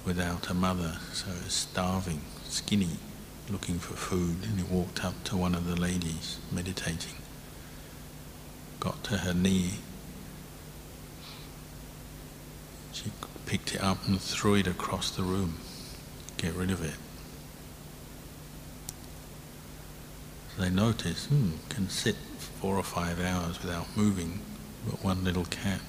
without 0.04 0.50
a 0.50 0.54
mother, 0.54 0.98
so 1.12 1.30
it 1.30 1.44
was 1.44 1.52
starving, 1.52 2.22
skinny, 2.44 2.96
looking 3.48 3.78
for 3.78 3.94
food, 3.94 4.38
and 4.44 4.58
it 4.58 4.68
walked 4.68 5.04
up 5.04 5.22
to 5.24 5.36
one 5.36 5.54
of 5.54 5.66
the 5.66 5.80
ladies 5.80 6.38
meditating. 6.50 7.14
Got 8.80 9.04
to 9.04 9.18
her 9.18 9.34
knee 9.34 9.74
she 12.94 13.10
picked 13.44 13.74
it 13.74 13.82
up 13.82 14.06
and 14.06 14.20
threw 14.20 14.54
it 14.54 14.66
across 14.68 15.10
the 15.10 15.22
room. 15.22 15.58
Get 16.36 16.54
rid 16.54 16.70
of 16.70 16.82
it. 16.82 16.94
They 20.58 20.70
notice, 20.70 21.26
hmm, 21.26 21.50
can 21.68 21.88
sit 21.88 22.16
four 22.60 22.76
or 22.76 22.82
five 22.82 23.20
hours 23.20 23.62
without 23.62 23.96
moving, 23.96 24.40
but 24.88 25.02
one 25.02 25.24
little 25.24 25.44
cat, 25.46 25.80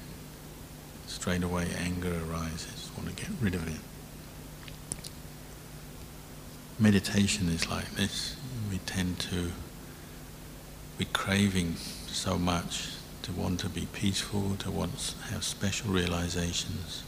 straight 1.06 1.42
away 1.42 1.68
anger 1.78 2.20
arises, 2.28 2.90
want 2.96 3.08
to 3.08 3.14
get 3.14 3.30
rid 3.40 3.54
of 3.54 3.66
it. 3.68 3.80
Meditation 6.78 7.48
is 7.48 7.68
like 7.70 7.90
this. 7.94 8.36
We 8.70 8.78
tend 8.78 9.18
to 9.20 9.52
be 10.98 11.06
craving 11.06 11.76
so 12.08 12.36
much 12.36 12.88
to 13.22 13.32
want 13.32 13.60
to 13.60 13.68
be 13.68 13.86
peaceful, 13.92 14.56
to 14.58 14.70
want 14.70 14.98
to 14.98 15.32
have 15.32 15.44
special 15.44 15.90
realizations. 15.90 17.02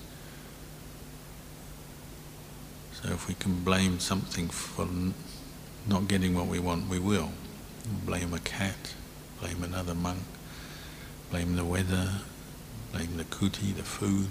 So 2.92 3.10
if 3.10 3.28
we 3.28 3.34
can 3.34 3.62
blame 3.62 4.00
something 4.00 4.48
for 4.48 4.88
not 5.86 6.08
getting 6.08 6.34
what 6.34 6.46
we 6.46 6.58
want, 6.58 6.88
we 6.88 6.98
will. 6.98 7.30
Blame 8.04 8.34
a 8.34 8.38
cat, 8.38 8.94
blame 9.40 9.62
another 9.62 9.94
monk, 9.94 10.22
blame 11.30 11.56
the 11.56 11.64
weather, 11.64 12.10
blame 12.92 13.16
the 13.16 13.24
kuti, 13.24 13.74
the 13.74 13.82
food, 13.82 14.28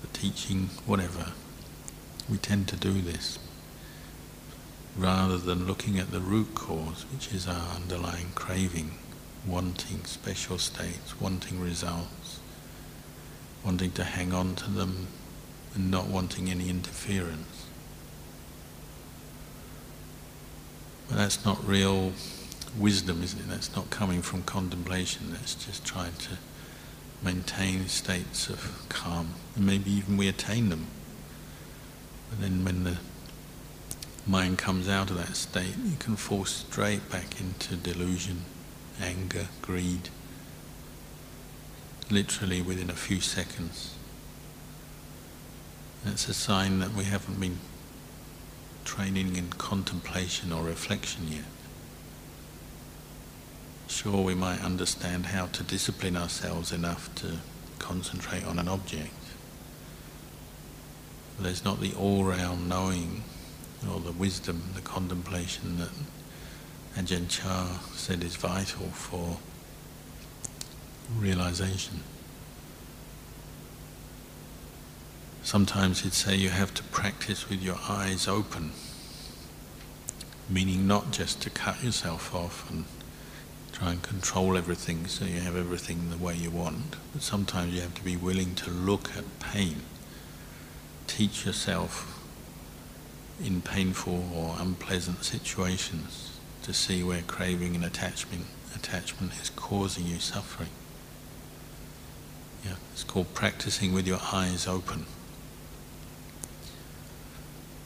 the 0.00 0.08
teaching, 0.18 0.70
whatever. 0.86 1.32
We 2.30 2.38
tend 2.38 2.68
to 2.68 2.76
do 2.76 3.00
this 3.00 3.38
rather 4.96 5.38
than 5.38 5.66
looking 5.66 5.98
at 5.98 6.10
the 6.10 6.20
root 6.20 6.54
cause, 6.54 7.04
which 7.12 7.32
is 7.32 7.48
our 7.48 7.76
underlying 7.76 8.32
craving 8.34 8.92
wanting 9.46 10.04
special 10.04 10.58
states, 10.58 11.20
wanting 11.20 11.60
results, 11.60 12.40
wanting 13.64 13.90
to 13.92 14.04
hang 14.04 14.32
on 14.32 14.54
to 14.54 14.70
them 14.70 15.06
and 15.74 15.90
not 15.90 16.06
wanting 16.06 16.50
any 16.50 16.68
interference. 16.68 17.66
But 21.08 21.18
that's 21.18 21.44
not 21.44 21.66
real 21.66 22.12
wisdom, 22.78 23.22
isn't 23.22 23.40
it? 23.40 23.48
That's 23.48 23.74
not 23.74 23.90
coming 23.90 24.22
from 24.22 24.42
contemplation, 24.42 25.32
that's 25.32 25.54
just 25.54 25.84
trying 25.84 26.14
to 26.14 26.38
maintain 27.22 27.88
states 27.88 28.48
of 28.48 28.86
calm. 28.88 29.34
And 29.56 29.66
maybe 29.66 29.90
even 29.90 30.16
we 30.16 30.28
attain 30.28 30.68
them. 30.68 30.86
But 32.30 32.40
then 32.40 32.64
when 32.64 32.84
the 32.84 32.98
mind 34.26 34.58
comes 34.58 34.88
out 34.88 35.10
of 35.10 35.16
that 35.16 35.36
state, 35.36 35.74
you 35.84 35.96
can 35.98 36.16
fall 36.16 36.44
straight 36.44 37.10
back 37.10 37.40
into 37.40 37.76
delusion 37.76 38.44
anger, 39.00 39.48
greed, 39.60 40.08
literally 42.10 42.62
within 42.62 42.90
a 42.90 42.94
few 42.94 43.20
seconds. 43.20 43.94
That's 46.04 46.28
a 46.28 46.34
sign 46.34 46.80
that 46.80 46.92
we 46.92 47.04
haven't 47.04 47.40
been 47.40 47.58
training 48.84 49.36
in 49.36 49.48
contemplation 49.50 50.52
or 50.52 50.62
reflection 50.62 51.28
yet. 51.28 51.44
Sure, 53.86 54.22
we 54.22 54.34
might 54.34 54.62
understand 54.62 55.26
how 55.26 55.46
to 55.46 55.62
discipline 55.62 56.16
ourselves 56.16 56.72
enough 56.72 57.14
to 57.16 57.38
concentrate 57.78 58.44
on 58.44 58.58
an 58.58 58.68
object. 58.68 59.12
But 61.36 61.44
there's 61.44 61.64
not 61.64 61.80
the 61.80 61.94
all-round 61.94 62.68
knowing 62.68 63.22
or 63.90 64.00
the 64.00 64.12
wisdom, 64.12 64.62
the 64.74 64.80
contemplation 64.80 65.78
that 65.78 65.90
Ajahn 66.96 67.28
Chah 67.28 67.80
said 67.94 68.22
is 68.22 68.36
vital 68.36 68.86
for 68.86 69.38
realization. 71.18 72.00
Sometimes 75.42 76.00
he'd 76.00 76.14
say 76.14 76.34
you 76.34 76.48
have 76.48 76.72
to 76.74 76.82
practice 76.84 77.50
with 77.50 77.62
your 77.62 77.78
eyes 77.88 78.26
open, 78.26 78.72
meaning 80.48 80.86
not 80.86 81.10
just 81.10 81.42
to 81.42 81.50
cut 81.50 81.84
yourself 81.84 82.34
off 82.34 82.70
and 82.70 82.86
try 83.74 83.90
and 83.90 84.02
control 84.02 84.56
everything 84.56 85.04
so 85.08 85.24
you 85.24 85.40
have 85.40 85.56
everything 85.56 86.08
the 86.08 86.16
way 86.16 86.34
you 86.34 86.48
want, 86.48 86.94
but 87.12 87.22
sometimes 87.22 87.74
you 87.74 87.80
have 87.80 87.94
to 87.94 88.04
be 88.04 88.16
willing 88.16 88.54
to 88.54 88.70
look 88.70 89.10
at 89.16 89.24
pain, 89.40 89.80
teach 91.08 91.44
yourself 91.44 92.24
in 93.44 93.60
painful 93.60 94.30
or 94.32 94.54
unpleasant 94.60 95.24
situations 95.24 96.38
to 96.62 96.72
see 96.72 97.02
where 97.02 97.22
craving 97.22 97.74
and 97.74 97.84
attachment 97.84 98.46
attachment 98.76 99.32
is 99.40 99.50
causing 99.50 100.06
you 100.06 100.18
suffering. 100.18 100.68
Yeah, 102.64 102.76
it's 102.92 103.04
called 103.04 103.34
practicing 103.34 103.92
with 103.92 104.06
your 104.06 104.20
eyes 104.32 104.66
open. 104.66 105.06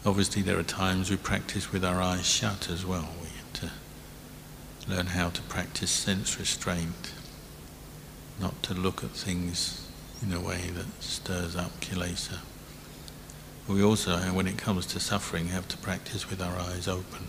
Obviously, 0.05 0.43
there 0.43 0.59
are 0.59 0.63
times 0.63 1.11
we 1.11 1.17
practice 1.17 1.73
with 1.73 1.85
our 1.85 2.01
eyes 2.01 2.27
shut 2.27 2.71
as 2.71 2.87
well. 2.87 3.09
We 3.23 3.28
learn 4.89 5.07
how 5.07 5.31
to 5.31 5.43
practice 5.43 5.91
sense 5.91 6.39
restraint, 6.39 7.13
not 8.41 8.63
to 8.63 8.75
look 8.75 9.05
at 9.05 9.11
things 9.11 9.87
in 10.23 10.33
a 10.33 10.41
way 10.41 10.71
that 10.75 11.03
stirs 11.03 11.55
up 11.57 11.81
kilesa. 11.81 12.39
We 13.69 13.83
also, 13.83 14.17
when 14.33 14.47
it 14.47 14.57
comes 14.57 14.87
to 14.87 15.01
suffering, 15.01 15.49
have 15.49 15.69
to 15.69 15.77
practice 15.77 16.31
with 16.31 16.41
our 16.41 16.59
eyes 16.59 16.89
open 16.89 17.29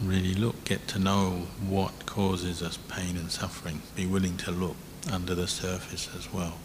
really 0.00 0.34
look, 0.34 0.64
get 0.64 0.86
to 0.88 0.98
know 0.98 1.46
what 1.66 2.06
causes 2.06 2.62
us 2.62 2.78
pain 2.88 3.16
and 3.16 3.30
suffering, 3.30 3.82
be 3.96 4.06
willing 4.06 4.36
to 4.36 4.50
look 4.50 4.76
under 5.10 5.34
the 5.34 5.48
surface 5.48 6.08
as 6.16 6.32
well. 6.32 6.58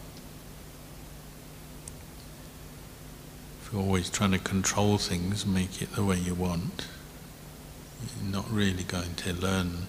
If 3.62 3.72
you're 3.72 3.82
always 3.82 4.08
trying 4.08 4.32
to 4.32 4.38
control 4.38 4.98
things, 4.98 5.44
make 5.44 5.82
it 5.82 5.92
the 5.94 6.04
way 6.04 6.18
you 6.18 6.34
want, 6.34 6.86
not 8.22 8.50
really 8.50 8.84
going 8.84 9.14
to 9.16 9.32
learn 9.32 9.86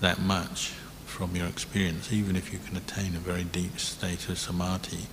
that 0.00 0.20
much 0.20 0.72
from 1.06 1.34
your 1.34 1.46
experience, 1.46 2.12
even 2.12 2.36
if 2.36 2.52
you 2.52 2.58
can 2.58 2.76
attain 2.76 3.16
a 3.16 3.18
very 3.18 3.44
deep 3.44 3.78
state 3.78 4.28
of 4.28 4.38
samadhi. 4.38 5.06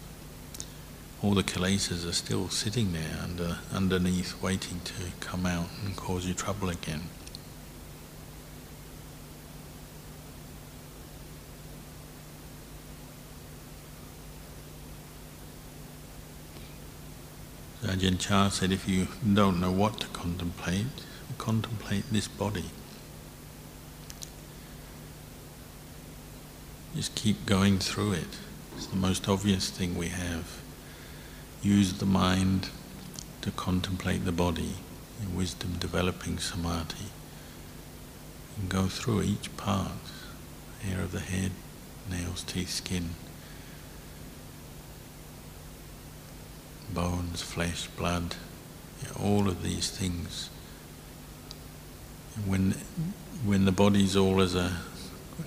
All 1.24 1.34
the 1.34 1.44
kilesas 1.44 2.08
are 2.08 2.14
still 2.14 2.50
sitting 2.50 2.94
there 2.94 3.20
under, 3.24 3.58
underneath, 3.74 4.42
waiting 4.42 4.82
to 4.84 4.94
come 5.20 5.46
out 5.46 5.70
and 5.84 5.96
cause 5.96 6.26
you 6.26 6.34
trouble 6.34 6.70
again. 6.70 7.10
Ajahn 17.84 18.20
Chah 18.20 18.50
said, 18.50 18.72
if 18.72 18.88
you 18.90 19.08
don't 19.34 19.60
know 19.60 19.72
what 19.72 20.00
to 20.00 20.08
contemplate, 20.08 20.86
contemplate 21.38 22.06
this 22.12 22.28
body. 22.28 22.66
Just 26.96 27.16
keep 27.16 27.46
going 27.46 27.80
through 27.80 28.14
it. 28.14 28.38
It's 28.76 28.88
the 28.88 28.96
most 28.96 29.28
obvious 29.28 29.70
thing 29.70 29.98
we 29.98 30.08
have. 30.08 30.62
Use 31.62 31.94
the 31.94 32.06
mind 32.06 32.70
to 33.42 33.52
contemplate 33.52 34.26
the 34.26 34.32
body, 34.32 34.76
in 35.22 35.36
wisdom 35.36 35.76
developing 35.80 36.38
samadhi. 36.40 37.12
And 38.58 38.70
go 38.70 38.88
through 38.88 39.24
each 39.24 39.56
part, 39.58 39.92
hair 40.82 41.02
of 41.02 41.12
the 41.12 41.20
head, 41.20 41.52
nails, 42.10 42.44
teeth, 42.44 42.70
skin, 42.70 43.10
bones, 46.94 47.42
flesh, 47.42 47.88
blood, 47.88 48.36
all 49.22 49.48
of 49.48 49.64
these 49.64 49.90
things 49.90 50.50
When, 52.44 52.72
when 53.46 53.66
the 53.66 53.72
body's 53.72 54.16
all 54.16 54.42
as 54.42 54.56
a, 54.56 54.78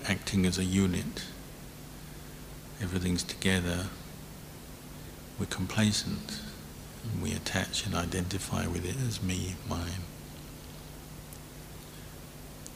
acting 0.07 0.47
as 0.47 0.59
a 0.59 0.65
unit, 0.65 1.25
everything's 2.81 3.23
together, 3.23 3.89
we're 5.39 5.47
complacent 5.47 6.41
and 7.05 7.23
we 7.23 7.33
attach 7.33 7.85
and 7.85 7.95
identify 7.95 8.67
with 8.67 8.85
it 8.85 8.97
as 9.07 9.23
me, 9.23 9.57
mine. 9.69 10.03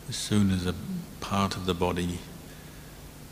As 0.08 0.16
soon 0.16 0.50
as 0.50 0.66
a 0.66 0.74
part 1.20 1.56
of 1.56 1.64
the 1.64 1.74
body 1.74 2.18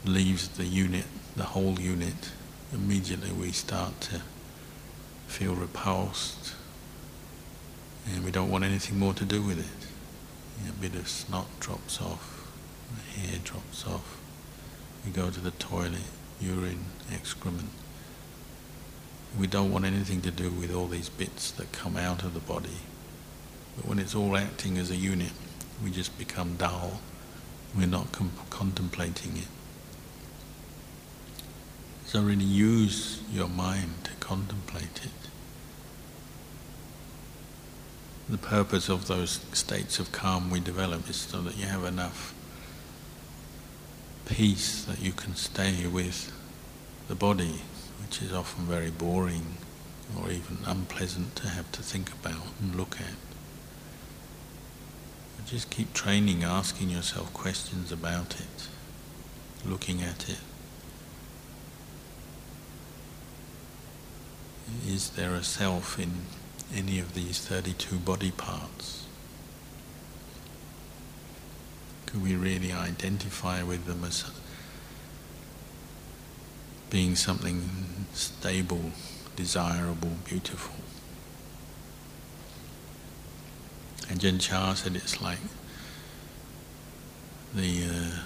leaves 0.04 0.48
the 0.48 0.64
unit, 0.64 1.04
the 1.36 1.44
whole 1.44 1.78
unit, 1.78 2.32
immediately 2.72 3.32
we 3.32 3.52
start 3.52 4.00
to 4.02 4.22
feel 5.26 5.54
repulsed 5.54 6.54
and 8.06 8.24
we 8.24 8.30
don't 8.30 8.50
want 8.50 8.64
anything 8.64 8.98
more 8.98 9.14
to 9.14 9.24
do 9.24 9.42
with 9.42 9.58
it. 9.58 9.79
A 10.68 10.72
bit 10.80 10.94
of 10.94 11.08
snot 11.08 11.46
drops 11.60 12.00
off, 12.00 12.46
the 12.94 13.20
hair 13.20 13.38
drops 13.44 13.86
off, 13.86 14.18
we 15.04 15.10
go 15.10 15.30
to 15.30 15.40
the 15.40 15.50
toilet, 15.52 16.00
urine, 16.40 16.86
excrement. 17.12 17.70
We 19.38 19.46
don't 19.46 19.72
want 19.72 19.84
anything 19.84 20.20
to 20.22 20.30
do 20.30 20.50
with 20.50 20.74
all 20.74 20.86
these 20.86 21.08
bits 21.08 21.50
that 21.52 21.72
come 21.72 21.96
out 21.96 22.22
of 22.22 22.34
the 22.34 22.40
body. 22.40 22.80
But 23.76 23.86
when 23.86 23.98
it's 23.98 24.14
all 24.14 24.36
acting 24.36 24.76
as 24.76 24.90
a 24.90 24.96
unit, 24.96 25.32
we 25.82 25.90
just 25.90 26.18
become 26.18 26.56
dull. 26.56 27.00
We're 27.76 27.86
not 27.86 28.12
contemplating 28.50 29.36
it. 29.36 29.48
So 32.06 32.20
really 32.20 32.44
use 32.44 33.22
your 33.32 33.48
mind 33.48 34.04
to 34.04 34.10
contemplate 34.14 35.04
it. 35.04 35.29
The 38.30 38.38
purpose 38.38 38.88
of 38.88 39.08
those 39.08 39.40
states 39.52 39.98
of 39.98 40.12
calm 40.12 40.50
we 40.50 40.60
develop 40.60 41.10
is 41.10 41.16
so 41.16 41.42
that 41.42 41.56
you 41.56 41.66
have 41.66 41.82
enough 41.82 42.32
peace 44.24 44.84
that 44.84 45.00
you 45.02 45.10
can 45.10 45.34
stay 45.34 45.84
with 45.88 46.32
the 47.08 47.16
body, 47.16 47.62
which 48.00 48.22
is 48.22 48.32
often 48.32 48.66
very 48.66 48.90
boring 48.90 49.56
or 50.16 50.30
even 50.30 50.58
unpleasant 50.64 51.34
to 51.36 51.48
have 51.48 51.72
to 51.72 51.82
think 51.82 52.12
about 52.12 52.46
and 52.60 52.76
look 52.76 53.00
at. 53.00 53.16
But 55.36 55.46
just 55.46 55.68
keep 55.68 55.92
training, 55.92 56.44
asking 56.44 56.90
yourself 56.90 57.34
questions 57.34 57.90
about 57.90 58.38
it, 58.38 58.68
looking 59.68 60.02
at 60.02 60.28
it. 60.28 60.38
Is 64.86 65.10
there 65.10 65.34
a 65.34 65.42
self 65.42 65.98
in 65.98 66.12
any 66.74 66.98
of 66.98 67.14
these 67.14 67.38
32 67.40 67.96
body 67.96 68.30
parts? 68.30 69.06
Could 72.06 72.22
we 72.22 72.34
really 72.34 72.72
identify 72.72 73.62
with 73.62 73.86
them 73.86 74.04
as 74.04 74.24
being 76.90 77.14
something 77.14 78.06
stable, 78.12 78.90
desirable, 79.36 80.12
beautiful? 80.24 80.74
And 84.08 84.18
Ajahn 84.18 84.40
Chah 84.40 84.74
said 84.74 84.96
it's 84.96 85.22
like 85.22 85.38
the 87.54 87.84
uh, 87.84 88.18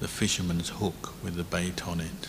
the 0.00 0.08
fisherman's 0.08 0.70
hook 0.70 1.14
with 1.22 1.36
the 1.36 1.44
bait 1.44 1.86
on 1.86 2.00
it. 2.00 2.28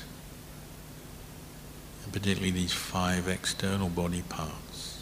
And 2.03 2.13
particularly 2.13 2.51
these 2.51 2.73
five 2.73 3.27
external 3.27 3.89
body 3.89 4.21
parts 4.29 4.94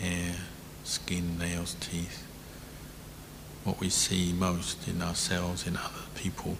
hair, 0.00 0.34
skin, 0.84 1.38
nails, 1.38 1.76
teeth. 1.80 2.26
What 3.64 3.80
we 3.80 3.90
see 3.90 4.32
most 4.32 4.88
in 4.88 5.02
ourselves, 5.02 5.66
in 5.66 5.76
other 5.76 6.06
people. 6.14 6.56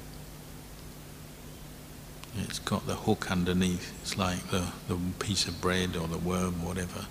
It's 2.37 2.59
got 2.59 2.87
the 2.87 2.95
hook 2.95 3.31
underneath. 3.31 3.93
It's 4.03 4.17
like 4.17 4.51
the, 4.51 4.69
the 4.89 4.99
piece 5.19 5.49
of 5.49 5.61
bread 5.61 5.97
or 5.97 6.07
the 6.07 6.19
worm, 6.19 6.63
or 6.63 6.69
whatever 6.69 7.07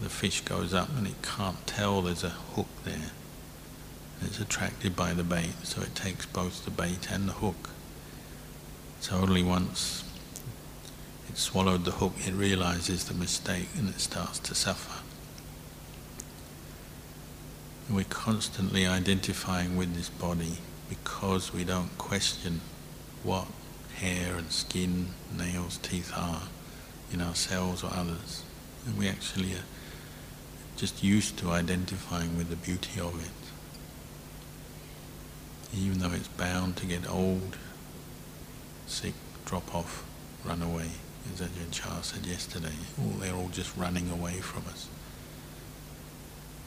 the 0.00 0.08
fish 0.08 0.42
goes 0.42 0.72
up 0.72 0.88
and 0.96 1.06
it 1.06 1.20
can't 1.22 1.66
tell 1.66 2.02
there's 2.02 2.24
a 2.24 2.30
hook 2.30 2.68
there. 2.84 3.10
It's 4.20 4.40
attracted 4.40 4.96
by 4.96 5.12
the 5.12 5.24
bait, 5.24 5.54
so 5.62 5.82
it 5.82 5.94
takes 5.94 6.26
both 6.26 6.64
the 6.64 6.70
bait 6.70 7.10
and 7.10 7.28
the 7.28 7.34
hook. 7.34 7.70
So 9.00 9.16
only 9.16 9.42
once 9.42 10.04
it 11.28 11.36
swallowed 11.36 11.84
the 11.84 11.92
hook, 11.92 12.14
it 12.26 12.34
realizes 12.34 13.04
the 13.04 13.14
mistake 13.14 13.68
and 13.76 13.88
it 13.88 14.00
starts 14.00 14.38
to 14.40 14.54
suffer. 14.54 15.02
And 17.88 17.96
we're 17.96 18.04
constantly 18.04 18.86
identifying 18.86 19.76
with 19.76 19.94
this 19.94 20.10
body 20.10 20.58
because 20.90 21.54
we 21.54 21.64
don't 21.64 21.96
question 21.96 22.60
what 23.22 23.46
hair 23.96 24.36
and 24.36 24.52
skin, 24.52 25.08
nails, 25.36 25.78
teeth 25.78 26.12
are 26.14 26.42
in 27.10 27.22
ourselves 27.22 27.82
or 27.82 27.90
others. 27.92 28.42
And 28.86 28.98
we 28.98 29.08
actually 29.08 29.54
are 29.54 29.64
just 30.76 31.02
used 31.02 31.38
to 31.38 31.50
identifying 31.50 32.36
with 32.36 32.50
the 32.50 32.56
beauty 32.56 33.00
of 33.00 33.24
it. 33.24 33.30
Even 35.76 35.98
though 35.98 36.12
it's 36.12 36.28
bound 36.28 36.76
to 36.76 36.86
get 36.86 37.08
old, 37.10 37.56
sick, 38.86 39.14
drop 39.46 39.74
off, 39.74 40.04
run 40.44 40.60
away, 40.62 40.90
as 41.32 41.40
Ajahn 41.40 41.72
Chah 41.72 42.02
said 42.02 42.26
yesterday, 42.26 42.72
all, 43.00 43.18
they're 43.18 43.34
all 43.34 43.48
just 43.48 43.74
running 43.76 44.10
away 44.10 44.40
from 44.40 44.64
us. 44.66 44.88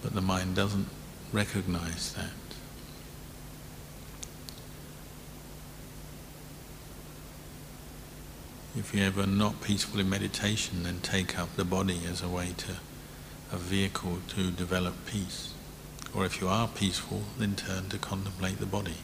But 0.02 0.14
the 0.14 0.22
mind 0.22 0.56
doesn't 0.56 0.88
recognize 1.32 2.14
that. 2.14 2.30
If 8.78 8.94
you're 8.94 9.06
ever 9.06 9.28
not 9.28 9.62
peaceful 9.62 10.00
in 10.00 10.10
meditation, 10.10 10.84
then 10.84 11.00
take 11.02 11.38
up 11.38 11.56
the 11.56 11.66
body 11.66 12.02
as 12.10 12.22
a 12.22 12.30
way 12.30 12.54
to 12.58 12.78
a 13.52 13.58
vehicle 13.58 14.20
to 14.30 14.50
develop 14.50 14.94
peace. 15.06 15.54
Or 16.16 16.26
if 16.26 16.40
you 16.40 16.48
are 16.48 16.68
peaceful, 16.68 17.24
then 17.38 17.56
turn 17.56 17.90
to 17.90 17.98
contemplate 17.98 18.60
the 18.60 18.66
body. 18.66 18.96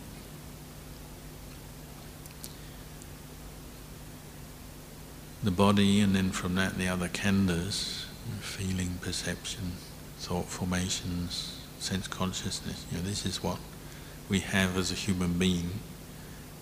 The 5.44 5.52
body, 5.52 6.00
and 6.00 6.16
then 6.16 6.32
from 6.32 6.56
that 6.56 6.78
the 6.78 6.88
other 6.88 7.10
khandhas, 7.10 8.06
feeling, 8.40 9.00
perception, 9.02 9.74
thought 10.18 10.46
formations, 10.46 11.57
sense 11.80 12.08
consciousness. 12.08 12.86
You 12.92 12.98
know, 12.98 13.04
this 13.04 13.26
is 13.26 13.44
what 13.44 13.58
we 14.30 14.40
have 14.40 14.78
as 14.78 14.92
a 14.92 14.96
human 14.96 15.38
being. 15.38 15.80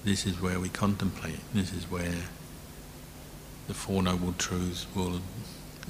This 0.04 0.25
is 0.25 0.41
where 0.41 0.60
we 0.60 0.69
contemplate. 0.69 1.39
This 1.54 1.73
is 1.73 1.89
where 1.89 2.25
the 3.67 3.73
Four 3.73 4.04
Noble 4.04 4.34
Truths 4.34 4.86
will 4.93 5.21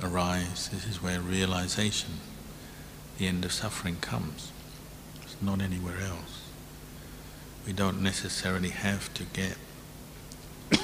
arise, 0.02 0.70
this 0.70 0.88
is 0.88 1.02
where 1.02 1.20
realization, 1.20 2.20
the 3.18 3.28
end 3.28 3.44
of 3.46 3.52
suffering 3.52 3.98
comes. 3.98 4.52
It's 5.22 5.36
not 5.42 5.62
anywhere 5.62 6.00
else. 6.00 6.42
We 7.66 7.74
don't 7.74 8.02
necessarily 8.02 8.70
have 8.70 9.14
to 9.16 9.24
get 9.24 9.58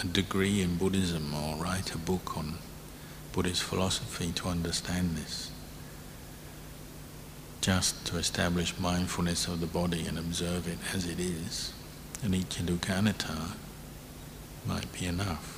a 0.00 0.06
degree 0.06 0.62
in 0.62 0.76
Buddhism 0.76 1.34
or 1.34 1.56
write 1.56 1.94
a 1.94 1.98
book 1.98 2.36
on 2.36 2.58
Buddhist 3.32 3.62
philosophy 3.62 4.32
to 4.32 4.48
understand 4.48 5.16
this. 5.16 5.50
Just 7.60 8.06
to 8.06 8.16
establish 8.16 8.78
mindfulness 8.78 9.48
of 9.48 9.60
the 9.60 9.66
body 9.66 10.06
and 10.06 10.18
observe 10.18 10.68
it 10.68 10.78
as 10.94 11.06
it 11.06 11.18
is, 11.18 11.72
anicca 12.24 12.62
dukkha 12.64 12.98
anatta 12.98 13.54
might 14.66 14.92
be 14.92 15.06
enough. 15.06 15.56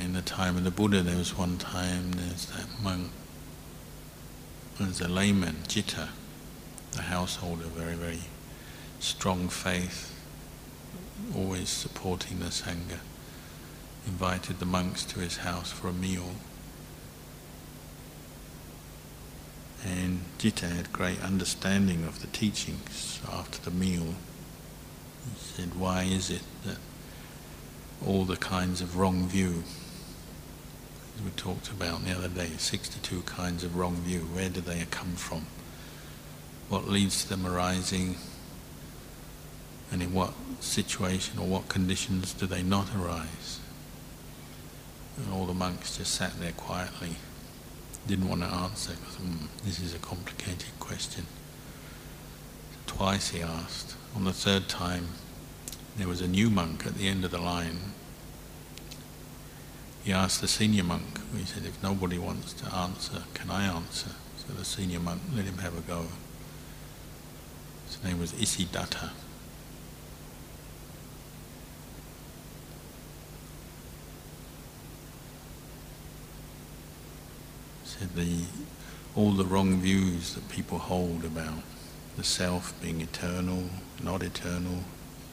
in 0.00 0.14
the 0.14 0.22
time 0.22 0.56
of 0.56 0.64
the 0.64 0.70
Buddha, 0.70 1.00
there 1.02 1.16
was 1.16 1.36
one 1.36 1.58
time 1.58 2.12
there's 2.12 2.46
that 2.46 2.66
monk, 2.82 3.10
there's 4.78 5.00
a 5.00 5.08
layman, 5.08 5.56
Citta, 5.68 6.08
a 6.98 7.02
householder, 7.02 7.64
very, 7.64 7.94
very 7.94 8.20
strong 9.00 9.48
faith, 9.48 10.14
always 11.36 11.68
supporting 11.68 12.40
the 12.40 12.46
Sangha, 12.46 12.98
invited 14.06 14.58
the 14.58 14.66
monks 14.66 15.04
to 15.04 15.20
his 15.20 15.38
house 15.38 15.70
for 15.70 15.88
a 15.88 15.92
meal. 15.92 16.30
And 19.84 20.22
Citta 20.38 20.68
had 20.68 20.92
great 20.92 21.20
understanding 21.22 22.04
of 22.04 22.20
the 22.20 22.28
teachings 22.28 23.20
after 23.30 23.60
the 23.68 23.76
meal. 23.76 24.14
He 25.24 25.38
said, 25.38 25.74
why 25.74 26.02
is 26.02 26.30
it 26.30 26.42
that 26.64 26.78
all 28.04 28.24
the 28.24 28.36
kinds 28.36 28.80
of 28.80 28.96
wrong 28.96 29.26
view 29.28 29.64
as 31.16 31.22
we 31.22 31.30
talked 31.32 31.68
about 31.68 32.04
the 32.04 32.12
other 32.12 32.28
day, 32.28 32.50
62 32.56 33.22
kinds 33.22 33.64
of 33.64 33.76
wrong 33.76 33.96
view. 33.96 34.20
Where 34.20 34.48
do 34.48 34.60
they 34.60 34.84
come 34.90 35.14
from? 35.14 35.46
What 36.68 36.88
leads 36.88 37.22
to 37.22 37.28
them 37.28 37.46
arising? 37.46 38.16
And 39.90 40.02
in 40.02 40.14
what 40.14 40.32
situation 40.60 41.38
or 41.38 41.46
what 41.46 41.68
conditions 41.68 42.32
do 42.32 42.46
they 42.46 42.62
not 42.62 42.88
arise? 42.96 43.60
And 45.16 45.32
all 45.32 45.46
the 45.46 45.54
monks 45.54 45.98
just 45.98 46.14
sat 46.14 46.38
there 46.40 46.52
quietly, 46.52 47.16
didn't 48.06 48.28
want 48.28 48.42
to 48.42 48.48
answer 48.48 48.92
because 48.92 49.16
mm, 49.16 49.46
this 49.64 49.80
is 49.80 49.94
a 49.94 49.98
complicated 49.98 50.78
question. 50.80 51.26
Twice 52.86 53.30
he 53.30 53.42
asked. 53.42 53.94
On 54.14 54.24
the 54.24 54.32
third 54.32 54.68
time, 54.68 55.08
there 55.96 56.08
was 56.08 56.20
a 56.20 56.28
new 56.28 56.50
monk 56.50 56.86
at 56.86 56.94
the 56.94 57.08
end 57.08 57.24
of 57.24 57.30
the 57.30 57.38
line. 57.38 57.78
He 60.04 60.12
asked 60.12 60.40
the 60.40 60.48
senior 60.48 60.82
monk, 60.82 61.20
he 61.36 61.44
said, 61.44 61.64
if 61.64 61.80
nobody 61.82 62.18
wants 62.18 62.52
to 62.54 62.74
answer, 62.74 63.22
can 63.34 63.50
I 63.50 63.64
answer? 63.64 64.10
So 64.36 64.52
the 64.54 64.64
senior 64.64 64.98
monk 64.98 65.22
let 65.34 65.44
him 65.44 65.58
have 65.58 65.78
a 65.78 65.80
go. 65.82 66.06
His 67.86 68.02
name 68.02 68.18
was 68.18 68.32
Isidatta. 68.32 69.10
Said 77.84 77.91
the 78.06 78.44
all 79.14 79.32
the 79.32 79.44
wrong 79.44 79.80
views 79.80 80.34
that 80.34 80.48
people 80.48 80.78
hold 80.78 81.24
about 81.24 81.62
the 82.16 82.24
self 82.24 82.78
being 82.80 83.00
eternal, 83.00 83.64
not 84.02 84.22
eternal, 84.22 84.80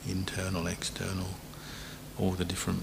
internal, 0.08 0.68
external, 0.68 1.28
all 2.18 2.32
the 2.32 2.46
different 2.46 2.82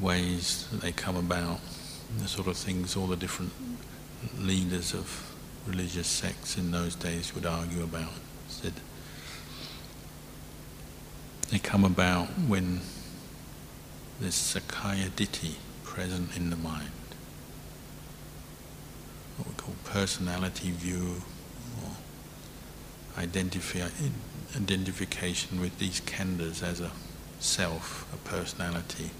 ways 0.00 0.66
that 0.70 0.80
they 0.80 0.92
come 0.92 1.16
about, 1.16 1.60
the 2.18 2.28
sort 2.28 2.46
of 2.46 2.56
things 2.56 2.96
all 2.96 3.06
the 3.06 3.16
different 3.16 3.52
leaders 4.38 4.94
of 4.94 5.34
religious 5.66 6.06
sects 6.06 6.56
in 6.58 6.70
those 6.70 6.94
days 6.94 7.34
would 7.34 7.46
argue 7.46 7.82
about. 7.82 8.12
Said 8.48 8.74
they 11.50 11.58
come 11.58 11.84
about 11.84 12.28
when 12.48 12.80
there's 14.20 14.34
Sakkaya 14.34 15.10
Ditthi 15.10 15.54
present 15.84 16.36
in 16.36 16.50
the 16.50 16.56
mind, 16.56 16.90
what 19.42 19.48
we 19.48 19.54
call 19.54 19.74
personality 19.84 20.70
view 20.70 21.22
or 21.82 23.20
identifi- 23.20 23.90
identification 24.56 25.60
with 25.60 25.78
these 25.78 26.00
khandhas 26.02 26.62
as 26.62 26.80
a 26.80 26.92
self, 27.40 28.06
a 28.12 28.28
personality. 28.28 29.10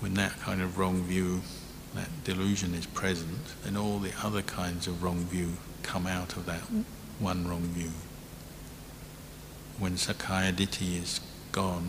When 0.00 0.14
that 0.14 0.40
kind 0.40 0.62
of 0.62 0.78
wrong 0.78 1.02
view, 1.02 1.42
that 1.94 2.08
delusion 2.24 2.74
is 2.74 2.86
present, 2.86 3.38
then 3.62 3.76
all 3.76 3.98
the 3.98 4.12
other 4.22 4.42
kinds 4.42 4.86
of 4.86 5.02
wrong 5.02 5.24
view 5.26 5.52
come 5.82 6.06
out 6.06 6.36
of 6.36 6.46
that 6.46 6.62
one 7.18 7.46
wrong 7.46 7.62
view. 7.62 7.90
When 9.78 9.94
Sakkaya 9.94 10.52
Ditthi 10.52 11.02
is 11.02 11.20
gone, 11.52 11.88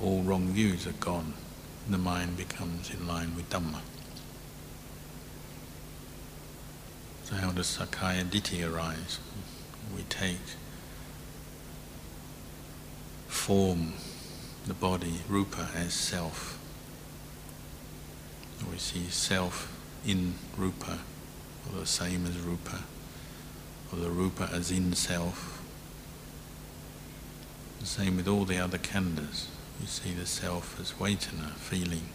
all 0.00 0.22
wrong 0.22 0.48
views 0.48 0.86
are 0.86 0.92
gone. 0.92 1.34
The 1.88 1.98
mind 1.98 2.36
becomes 2.36 2.90
in 2.90 3.06
line 3.06 3.34
with 3.36 3.50
Dhamma. 3.50 3.80
So 7.28 7.34
how 7.34 7.50
does 7.50 7.76
Sakkaya 7.76 8.24
Ditthi 8.24 8.64
arise? 8.64 9.18
We 9.96 10.04
take 10.04 10.38
form, 13.26 13.94
the 14.64 14.74
body, 14.74 15.22
rupa, 15.28 15.68
as 15.74 15.92
self. 15.92 16.56
We 18.70 18.78
see 18.78 19.08
self 19.08 19.76
in 20.06 20.34
rupa, 20.56 21.00
or 21.68 21.80
the 21.80 21.86
same 21.86 22.26
as 22.26 22.38
rupa, 22.38 22.84
or 23.92 23.98
the 23.98 24.10
rupa 24.10 24.48
as 24.52 24.70
in 24.70 24.92
self. 24.92 25.60
The 27.80 27.86
same 27.86 28.18
with 28.18 28.28
all 28.28 28.44
the 28.44 28.58
other 28.58 28.78
khandhas. 28.78 29.46
We 29.80 29.86
see 29.86 30.12
the 30.12 30.26
self 30.26 30.78
as 30.78 30.92
Vedana, 30.92 31.54
feeling, 31.54 32.08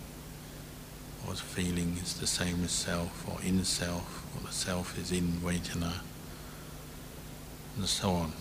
or 1.28 1.36
feeling 1.36 1.98
is 2.02 2.20
the 2.20 2.28
same 2.28 2.64
as 2.64 2.72
self, 2.72 3.28
or 3.30 3.42
in 3.44 3.64
self, 3.64 4.26
or 4.36 4.48
the 4.48 4.54
self 4.54 4.98
is 4.98 5.12
in 5.12 5.40
Vedana, 5.44 6.02
and 7.78 7.86
so 7.86 8.12
on. 8.12 8.34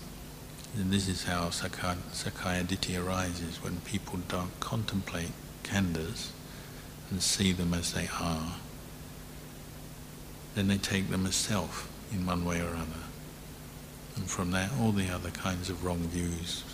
And 0.76 0.92
this 0.92 1.08
is 1.08 1.24
how 1.24 1.48
Sakkaya 1.48 2.64
Ditthi 2.64 3.04
arises 3.04 3.62
when 3.62 3.80
people 3.80 4.20
don't 4.28 4.58
contemplate 4.60 5.32
khandhas 5.64 6.30
and 7.10 7.22
see 7.22 7.52
them 7.52 7.74
as 7.74 7.92
they 7.92 8.08
are. 8.20 8.54
Then 10.54 10.68
they 10.68 10.78
take 10.78 11.10
them 11.10 11.26
as 11.26 11.34
self 11.34 11.90
in 12.12 12.24
one 12.24 12.44
way 12.44 12.60
or 12.60 12.68
other. 12.68 13.04
And 14.16 14.28
from 14.28 14.50
that, 14.52 14.70
all 14.80 14.92
the 14.92 15.08
other 15.08 15.30
kinds 15.30 15.70
of 15.70 15.84
wrong 15.84 15.98
views 15.98 16.64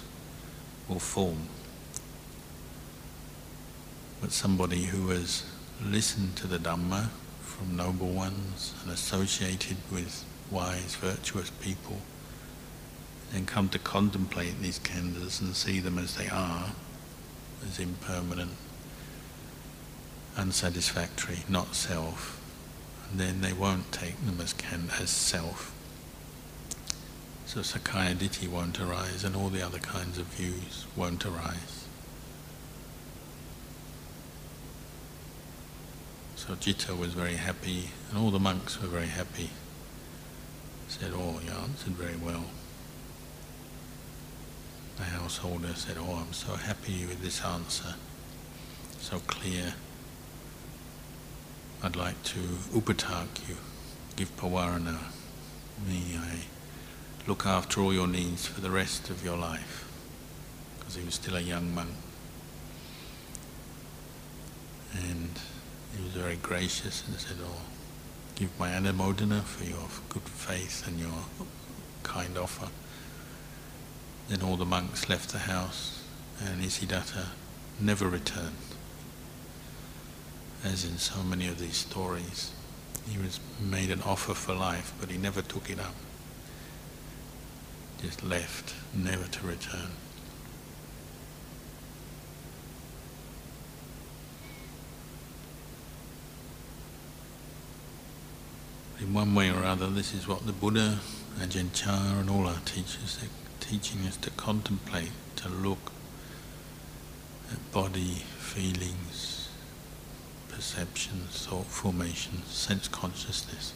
will 0.88 0.98
form. 0.98 1.48
But 4.20 4.32
somebody 4.32 4.84
who 4.84 5.08
has 5.10 5.44
listened 5.84 6.36
to 6.36 6.46
the 6.46 6.58
Dhamma 6.58 7.08
from 7.40 7.76
noble 7.76 8.08
ones 8.08 8.74
and 8.82 8.92
associated 8.92 9.76
with 9.90 10.24
wise, 10.50 10.94
virtuous 10.96 11.50
people, 11.50 11.98
and 13.34 13.46
come 13.46 13.68
to 13.70 13.78
contemplate 13.78 14.60
these 14.60 14.78
khandhas 14.78 15.40
and 15.40 15.54
see 15.54 15.80
them 15.80 15.98
as 15.98 16.16
they 16.16 16.28
are, 16.28 16.72
as 17.66 17.78
impermanent, 17.78 18.52
unsatisfactory, 20.36 21.38
not 21.48 21.74
self, 21.74 22.40
and 23.10 23.20
then 23.20 23.40
they 23.40 23.52
won't 23.52 23.92
take 23.92 24.24
them 24.24 24.40
as 24.40 24.52
can 24.52 24.90
as 25.00 25.10
self. 25.10 25.72
So 27.46 27.60
Sakkaya 27.60 28.14
Ditthi 28.14 28.48
won't 28.48 28.80
arise 28.80 29.24
and 29.24 29.36
all 29.36 29.48
the 29.48 29.64
other 29.64 29.78
kinds 29.78 30.18
of 30.18 30.26
views 30.26 30.86
won't 30.96 31.24
arise. 31.24 31.75
So 36.46 36.54
Citta 36.54 36.94
was 36.94 37.12
very 37.14 37.36
happy 37.36 37.90
and 38.08 38.18
all 38.18 38.30
the 38.30 38.38
monks 38.38 38.80
were 38.80 38.88
very 38.88 39.08
happy. 39.08 39.50
Said, 40.88 41.12
oh, 41.14 41.40
you 41.44 41.50
answered 41.50 41.94
very 41.94 42.16
well 42.16 42.44
the 44.96 45.04
householder 45.04 45.74
said, 45.74 45.96
Oh, 45.98 46.24
I'm 46.26 46.32
so 46.32 46.54
happy 46.54 47.04
with 47.06 47.22
this 47.22 47.44
answer, 47.44 47.94
so 48.98 49.18
clear. 49.26 49.74
I'd 51.82 51.96
like 51.96 52.22
to 52.24 52.38
upatak 52.72 53.48
you, 53.48 53.56
give 54.16 54.34
pavarana. 54.36 54.98
May 55.86 56.16
I 56.16 56.38
look 57.26 57.44
after 57.44 57.82
all 57.82 57.92
your 57.92 58.06
needs 58.06 58.46
for 58.46 58.62
the 58.62 58.70
rest 58.70 59.10
of 59.10 59.22
your 59.22 59.36
life. 59.36 59.86
Because 60.78 60.94
he 60.94 61.04
was 61.04 61.14
still 61.14 61.36
a 61.36 61.40
young 61.40 61.74
monk. 61.74 61.90
And 64.94 65.38
he 65.96 66.02
was 66.02 66.12
very 66.12 66.36
gracious 66.36 67.04
and 67.06 67.16
said, 67.18 67.36
Oh, 67.42 67.62
give 68.34 68.58
my 68.58 68.70
anumodana 68.70 69.42
for 69.42 69.64
your 69.64 69.88
good 70.08 70.22
faith 70.22 70.86
and 70.86 70.98
your 70.98 71.24
kind 72.02 72.36
offer. 72.36 72.68
Then 74.28 74.42
all 74.42 74.56
the 74.56 74.64
monks 74.64 75.08
left 75.08 75.30
the 75.30 75.38
house 75.38 76.02
and 76.44 76.62
Isidatta 76.62 77.26
never 77.80 78.08
returned. 78.08 78.56
As 80.64 80.84
in 80.84 80.98
so 80.98 81.22
many 81.22 81.48
of 81.48 81.58
these 81.58 81.76
stories, 81.76 82.52
he 83.08 83.18
was 83.18 83.38
made 83.60 83.90
an 83.90 84.02
offer 84.02 84.34
for 84.34 84.54
life, 84.54 84.92
but 85.00 85.10
he 85.10 85.16
never 85.16 85.40
took 85.40 85.70
it 85.70 85.78
up. 85.78 85.94
Just 88.02 88.22
left, 88.24 88.74
never 88.92 89.26
to 89.28 89.46
return. 89.46 89.90
In 98.98 99.12
one 99.12 99.34
way 99.34 99.50
or 99.50 99.62
other, 99.62 99.88
this 99.88 100.14
is 100.14 100.26
what 100.26 100.46
the 100.46 100.54
Buddha, 100.54 101.00
Ajahn 101.38 101.70
Chah 101.74 102.18
and 102.18 102.30
all 102.30 102.46
our 102.46 102.60
teachers, 102.64 103.18
are 103.22 103.28
teaching 103.60 104.06
us 104.06 104.16
to 104.18 104.30
contemplate, 104.30 105.10
to 105.36 105.50
look 105.50 105.92
at 107.52 107.72
body, 107.72 108.22
feelings, 108.38 109.50
perceptions, 110.48 111.46
thought 111.46 111.66
formation, 111.66 112.42
sense 112.46 112.88
consciousness. 112.88 113.74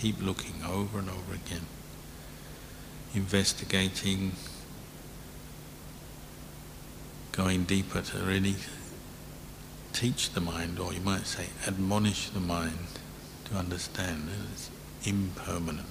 Keep 0.00 0.22
looking 0.22 0.62
over 0.64 1.00
and 1.00 1.10
over 1.10 1.34
again, 1.34 1.66
investigating, 3.14 4.30
going 7.32 7.64
deeper 7.64 8.00
to 8.00 8.18
really 8.18 8.54
teach 9.92 10.30
the 10.34 10.40
mind, 10.40 10.78
or 10.78 10.94
you 10.94 11.00
might 11.00 11.26
say 11.26 11.46
admonish 11.66 12.28
the 12.30 12.38
mind 12.38 12.86
to 13.50 13.56
understand 13.56 14.28
it's 14.52 14.70
impermanent 15.04 15.86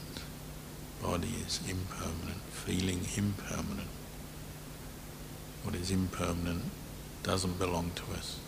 body 1.02 1.34
is 1.46 1.60
impermanent, 1.70 2.42
feeling 2.50 3.02
impermanent. 3.16 3.90
What 5.64 5.76
is 5.76 5.92
impermanent 5.92 6.64
doesn't 7.24 7.60
belong 7.60 7.92
to 7.96 8.04
us, 8.14 8.40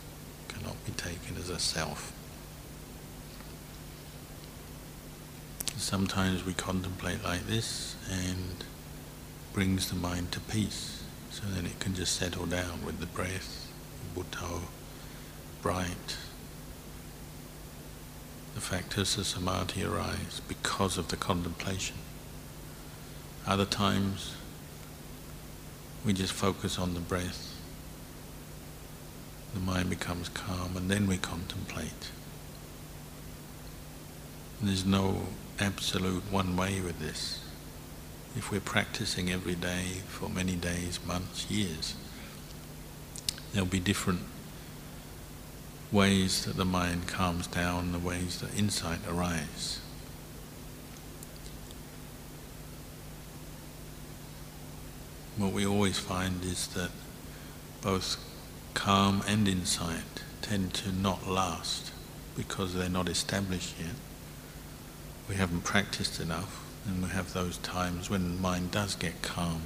cannot 0.47 0.83
be 0.85 0.91
taken 0.93 1.37
as 1.37 1.49
a 1.49 1.59
self. 1.59 2.13
Sometimes 5.77 6.45
we 6.45 6.53
contemplate 6.53 7.23
like 7.23 7.45
this 7.47 7.95
and 8.09 8.63
brings 9.53 9.89
the 9.89 9.95
mind 9.95 10.31
to 10.33 10.39
peace, 10.39 11.03
so 11.31 11.43
then 11.47 11.65
it 11.65 11.79
can 11.79 11.93
just 11.93 12.15
settle 12.15 12.45
down 12.45 12.83
with 12.85 12.99
the 12.99 13.05
breath, 13.05 13.71
Buddho, 14.15 14.61
bright. 15.61 16.17
The 18.59 18.65
factors 18.65 19.17
of 19.17 19.25
samadhi 19.25 19.85
arise 19.85 20.41
because 20.45 20.97
of 20.97 21.07
the 21.07 21.15
contemplation. 21.15 21.95
Other 23.47 23.63
times, 23.63 24.35
we 26.05 26.11
just 26.11 26.33
focus 26.33 26.77
on 26.77 26.93
the 26.93 26.99
breath. 26.99 27.55
The 29.53 29.61
mind 29.61 29.89
becomes 29.89 30.27
calm 30.27 30.75
and 30.75 30.91
then 30.91 31.07
we 31.07 31.15
contemplate. 31.15 32.11
There's 34.61 34.85
no 34.85 35.27
absolute 35.57 36.29
one 36.29 36.57
way 36.57 36.81
with 36.81 36.99
this. 36.99 37.41
If 38.35 38.51
we're 38.51 38.59
practicing 38.59 39.31
every 39.31 39.55
day 39.55 40.01
for 40.09 40.27
many 40.27 40.57
days, 40.57 40.99
months, 41.07 41.49
years, 41.49 41.95
there'll 43.53 43.69
be 43.69 43.79
different 43.79 44.19
ways 45.91 46.45
that 46.45 46.55
the 46.55 46.65
mind 46.65 47.07
calms 47.07 47.47
down, 47.47 47.91
the 47.91 47.99
ways 47.99 48.39
that 48.39 48.57
insight 48.57 48.99
arise. 49.07 49.79
What 55.37 55.53
we 55.53 55.65
always 55.65 55.97
find 55.97 56.43
is 56.43 56.67
that 56.67 56.91
both 57.81 58.17
calm 58.73 59.23
and 59.27 59.47
insight 59.47 60.23
tend 60.41 60.73
to 60.73 60.91
not 60.91 61.27
last 61.27 61.91
because 62.35 62.73
they're 62.73 62.89
not 62.89 63.09
established 63.09 63.75
yet. 63.79 63.95
We 65.27 65.35
haven't 65.35 65.63
practiced 65.63 66.19
enough, 66.19 66.65
and 66.85 67.03
we 67.03 67.09
have 67.09 67.33
those 67.33 67.57
times 67.57 68.09
when 68.09 68.35
the 68.35 68.41
mind 68.41 68.71
does 68.71 68.95
get 68.95 69.21
calm. 69.21 69.61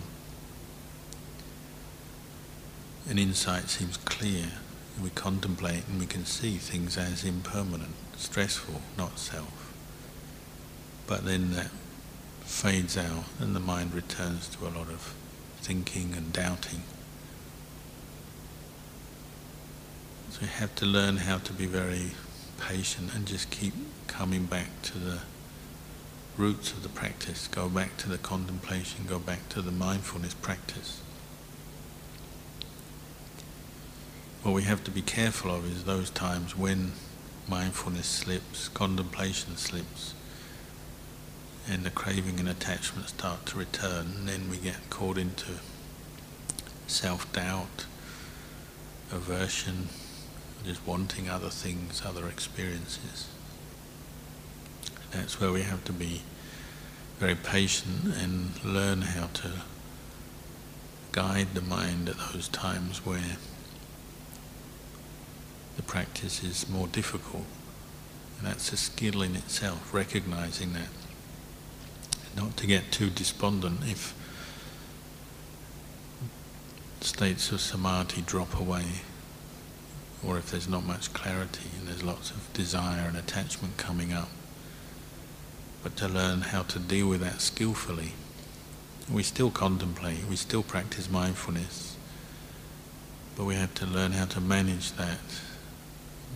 And 3.07 3.19
insight 3.19 3.69
seems 3.69 3.97
clear, 3.97 4.51
we 5.01 5.09
contemplate 5.09 5.87
and 5.87 5.99
we 5.99 6.05
can 6.05 6.25
see 6.25 6.57
things 6.57 6.97
as 6.97 7.23
impermanent, 7.23 7.95
stressful, 8.17 8.81
not 8.97 9.17
self. 9.17 9.73
But 11.07 11.25
then 11.25 11.51
that 11.51 11.71
fades 12.41 12.97
out, 12.97 13.25
and 13.39 13.55
the 13.55 13.59
mind 13.59 13.93
returns 13.93 14.47
to 14.49 14.65
a 14.65 14.69
lot 14.69 14.89
of 14.89 15.15
thinking 15.57 16.13
and 16.15 16.31
doubting. 16.33 16.83
So 20.31 20.39
we 20.41 20.47
have 20.47 20.73
to 20.75 20.85
learn 20.85 21.17
how 21.17 21.37
to 21.39 21.53
be 21.53 21.65
very 21.65 22.11
patient 22.59 23.13
and 23.13 23.25
just 23.25 23.51
keep 23.51 23.73
coming 24.07 24.45
back 24.45 24.81
to 24.83 24.97
the 24.97 25.19
roots 26.37 26.71
of 26.71 26.81
the 26.81 26.89
practice, 26.89 27.47
go 27.47 27.69
back 27.69 27.97
to 27.97 28.09
the 28.09 28.17
contemplation, 28.17 29.05
go 29.07 29.19
back 29.19 29.47
to 29.49 29.61
the 29.61 29.71
mindfulness 29.71 30.33
practice. 30.33 31.03
What 34.43 34.53
we 34.53 34.63
have 34.63 34.83
to 34.83 34.91
be 34.91 35.01
careful 35.01 35.55
of 35.55 35.65
is 35.65 35.85
those 35.85 36.09
times 36.09 36.57
when 36.57 36.91
mindfulness 37.47 38.07
slips, 38.07 38.67
contemplation 38.67 39.55
slips, 39.55 40.15
and 41.65 41.85
the 41.85 41.89
craving 41.89 42.41
and 42.41 42.49
attachment 42.49 43.07
start 43.07 43.45
to 43.47 43.57
return, 43.57 44.07
and 44.17 44.27
then 44.27 44.49
we 44.49 44.57
get 44.57 44.89
caught 44.89 45.17
into 45.17 45.59
self-doubt, 46.87 47.85
aversion, 49.13 49.87
just 50.65 50.85
wanting 50.85 51.29
other 51.29 51.49
things, 51.49 52.01
other 52.05 52.27
experiences. 52.27 53.29
That's 55.11 55.39
where 55.39 55.53
we 55.53 55.61
have 55.61 55.85
to 55.85 55.93
be 55.93 56.21
very 57.17 57.35
patient 57.35 58.13
and 58.17 58.61
learn 58.65 59.03
how 59.03 59.27
to 59.27 59.51
guide 61.13 61.53
the 61.53 61.61
mind 61.61 62.09
at 62.09 62.17
those 62.33 62.49
times 62.49 63.05
where 63.05 63.37
the 65.76 65.84
practice 65.84 66.43
is 66.43 66.69
more 66.69 66.88
difficult. 66.88 67.45
And 68.38 68.47
that's 68.47 68.71
a 68.74 68.78
skill 68.78 69.21
in 69.21 69.36
itself, 69.36 69.93
recognizing 69.93 70.74
that 70.74 70.89
not 72.36 72.57
to 72.57 72.67
get 72.67 72.91
too 72.91 73.09
despondent 73.09 73.82
if 73.84 74.13
states 77.01 77.51
of 77.51 77.61
samadhi 77.61 78.21
drop 78.21 78.59
away 78.59 78.86
or 80.26 80.38
if 80.38 80.51
there's 80.51 80.69
not 80.69 80.86
much 80.86 81.13
clarity 81.13 81.69
and 81.78 81.88
there's 81.88 82.03
lots 82.03 82.32
of 82.32 82.51
desire 82.53 83.07
and 83.07 83.17
attachment 83.17 83.78
coming 83.78 84.13
up. 84.13 84.30
But 85.84 85.97
to 85.97 86.07
learn 86.07 86.41
how 86.41 86.63
to 86.63 86.80
deal 86.80 87.09
with 87.09 87.19
that 87.21 87.41
skillfully. 87.41 88.13
We 89.11 89.21
still 89.21 89.51
contemplate, 89.51 90.26
we 90.30 90.38
still 90.38 90.63
practice 90.63 91.09
mindfulness, 91.09 91.97
but 93.36 93.43
we 93.43 93.55
have 93.55 93.74
to 93.76 93.86
learn 93.86 94.13
how 94.13 94.26
to 94.26 94.39
manage 94.39 94.93
that, 94.93 95.19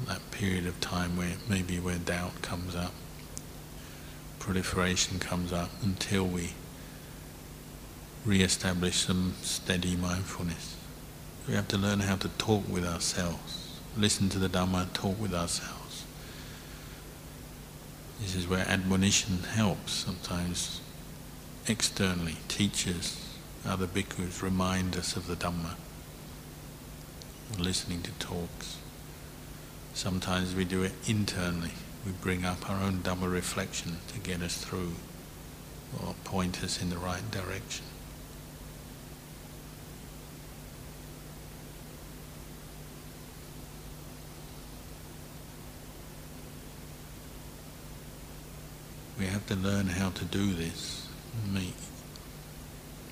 that 0.05 0.31
period 0.31 0.67
of 0.67 0.79
time 0.79 1.17
where 1.17 1.33
maybe 1.49 1.79
where 1.79 1.97
doubt 1.97 2.41
comes 2.41 2.75
up 2.75 2.93
proliferation 4.47 5.19
comes 5.19 5.51
up 5.51 5.69
until 5.83 6.23
we 6.23 6.53
re-establish 8.23 8.95
some 8.95 9.33
steady 9.41 9.93
mindfulness. 9.97 10.77
We 11.49 11.53
have 11.53 11.67
to 11.67 11.77
learn 11.77 11.99
how 11.99 12.15
to 12.15 12.29
talk 12.37 12.63
with 12.69 12.85
ourselves, 12.85 13.81
listen 13.97 14.29
to 14.29 14.39
the 14.39 14.47
Dhamma, 14.47 14.93
talk 14.93 15.19
with 15.19 15.33
ourselves. 15.33 16.05
This 18.21 18.35
is 18.35 18.47
where 18.47 18.65
admonition 18.69 19.39
helps 19.39 19.91
sometimes 19.91 20.79
externally. 21.67 22.37
Teachers, 22.47 23.21
other 23.65 23.85
bhikkhus 23.85 24.41
remind 24.41 24.95
us 24.95 25.17
of 25.17 25.27
the 25.27 25.35
Dhamma, 25.35 25.75
listening 27.59 28.01
to 28.03 28.11
talks. 28.11 28.76
Sometimes 29.97 30.53
we 30.53 30.63
do 30.63 30.83
it 30.83 30.91
internally 31.07 31.71
we 32.05 32.11
bring 32.11 32.45
up 32.45 32.69
our 32.69 32.83
own 32.83 32.99
Dhamma 32.99 33.33
reflection 33.33 33.97
to 34.09 34.19
get 34.19 34.43
us 34.43 34.55
through 34.55 34.93
or 35.99 36.13
point 36.23 36.63
us 36.63 36.79
in 36.79 36.91
the 36.91 36.99
right 36.99 37.31
direction. 37.31 37.83
We 49.17 49.25
have 49.25 49.47
to 49.47 49.55
learn 49.55 49.87
how 49.87 50.11
to 50.11 50.25
do 50.25 50.53
this, 50.53 51.07
make 51.51 51.73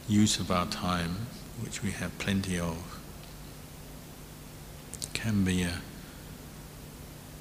use 0.07 0.39
of 0.39 0.51
our 0.51 0.67
time, 0.67 1.25
which 1.59 1.81
we 1.81 1.89
have 1.89 2.15
plenty 2.19 2.59
of, 2.59 2.77
can 5.13 5.43
be 5.43 5.63
a 5.63 5.81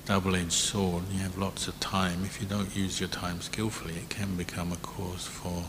double-edged 0.06 0.52
sword. 0.52 1.04
You 1.10 1.20
have 1.20 1.38
lots 1.38 1.66
of 1.66 1.80
time. 1.80 2.24
If 2.24 2.40
you 2.40 2.46
don't 2.46 2.76
use 2.76 3.00
your 3.00 3.08
time 3.08 3.40
skillfully, 3.40 3.94
it 3.94 4.10
can 4.10 4.36
become 4.36 4.70
a 4.70 4.76
cause 4.76 5.26
for 5.26 5.64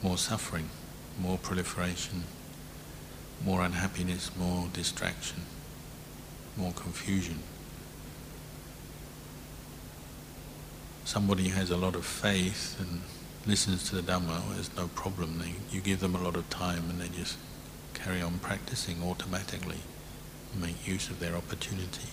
more 0.00 0.16
suffering, 0.16 0.68
more 1.20 1.38
proliferation, 1.38 2.24
more 3.44 3.62
unhappiness, 3.62 4.30
more 4.36 4.68
distraction, 4.72 5.42
more 6.56 6.72
confusion. 6.72 7.40
Somebody 11.04 11.48
has 11.48 11.70
a 11.70 11.76
lot 11.76 11.96
of 11.96 12.06
faith 12.06 12.76
and 12.78 13.02
listens 13.44 13.88
to 13.90 13.96
the 13.96 14.02
Dhamma, 14.02 14.54
there's 14.54 14.74
no 14.76 14.86
problem. 14.88 15.40
They, 15.40 15.54
you 15.74 15.80
give 15.80 15.98
them 15.98 16.14
a 16.14 16.22
lot 16.22 16.36
of 16.36 16.48
time 16.48 16.88
and 16.88 17.00
they 17.00 17.08
just 17.08 17.36
carry 17.92 18.22
on 18.22 18.38
practicing 18.38 19.02
automatically, 19.02 19.80
make 20.56 20.86
use 20.86 21.10
of 21.10 21.18
their 21.18 21.34
opportunity 21.34 22.08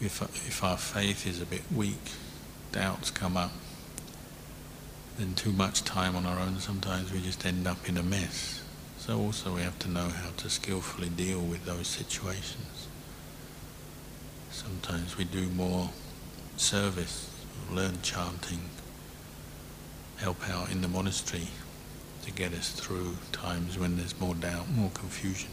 if, 0.00 0.22
if 0.22 0.64
our 0.64 0.76
faith 0.76 1.26
is 1.26 1.40
a 1.40 1.46
bit 1.46 1.62
weak, 1.74 2.12
doubts 2.72 3.10
come 3.10 3.36
up, 3.36 3.52
then 5.18 5.34
too 5.34 5.52
much 5.52 5.84
time 5.84 6.16
on 6.16 6.24
our 6.24 6.38
own, 6.38 6.58
sometimes 6.58 7.12
we 7.12 7.20
just 7.20 7.44
end 7.44 7.66
up 7.66 7.88
in 7.88 7.98
a 7.98 8.02
mess. 8.02 8.62
So 8.98 9.18
also 9.18 9.54
we 9.54 9.62
have 9.62 9.78
to 9.80 9.90
know 9.90 10.08
how 10.08 10.30
to 10.38 10.48
skillfully 10.48 11.08
deal 11.08 11.40
with 11.40 11.64
those 11.64 11.86
situations. 11.86 12.88
Sometimes 14.50 15.16
we 15.16 15.24
do 15.24 15.48
more 15.50 15.90
service, 16.56 17.30
learn 17.70 17.98
chanting, 18.02 18.60
help 20.16 20.48
out 20.48 20.70
in 20.70 20.80
the 20.80 20.88
monastery 20.88 21.48
to 22.22 22.30
get 22.30 22.52
us 22.52 22.70
through 22.70 23.16
times 23.32 23.78
when 23.78 23.96
there's 23.96 24.18
more 24.20 24.34
doubt, 24.34 24.70
more 24.70 24.90
confusion. 24.90 25.50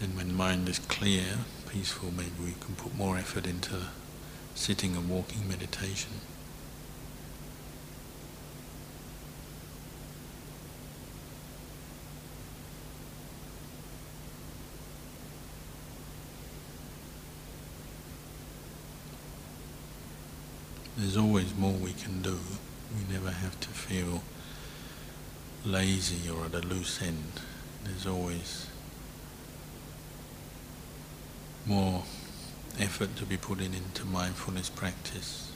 And 0.00 0.16
when 0.16 0.34
mind 0.34 0.68
is 0.68 0.78
clear, 0.78 1.24
peaceful, 1.68 2.10
maybe 2.10 2.30
we 2.42 2.54
can 2.60 2.74
put 2.74 2.96
more 2.96 3.18
effort 3.18 3.46
into 3.46 3.76
sitting 4.54 4.96
and 4.96 5.08
walking 5.08 5.46
meditation. 5.48 6.10
There's 20.96 21.16
always 21.16 21.54
more 21.54 21.72
we 21.72 21.92
can 21.92 22.22
do. 22.22 22.38
We 22.92 23.14
never 23.14 23.30
have 23.30 23.60
to 23.60 23.68
feel 23.68 24.22
lazy 25.64 26.28
or 26.28 26.46
at 26.46 26.54
a 26.54 26.66
loose 26.66 27.00
end. 27.00 27.40
There's 27.84 28.06
always 28.06 28.66
more 31.68 32.02
effort 32.80 33.14
to 33.16 33.26
be 33.26 33.36
put 33.36 33.60
in 33.60 33.74
into 33.74 34.06
mindfulness 34.06 34.70
practice, 34.70 35.52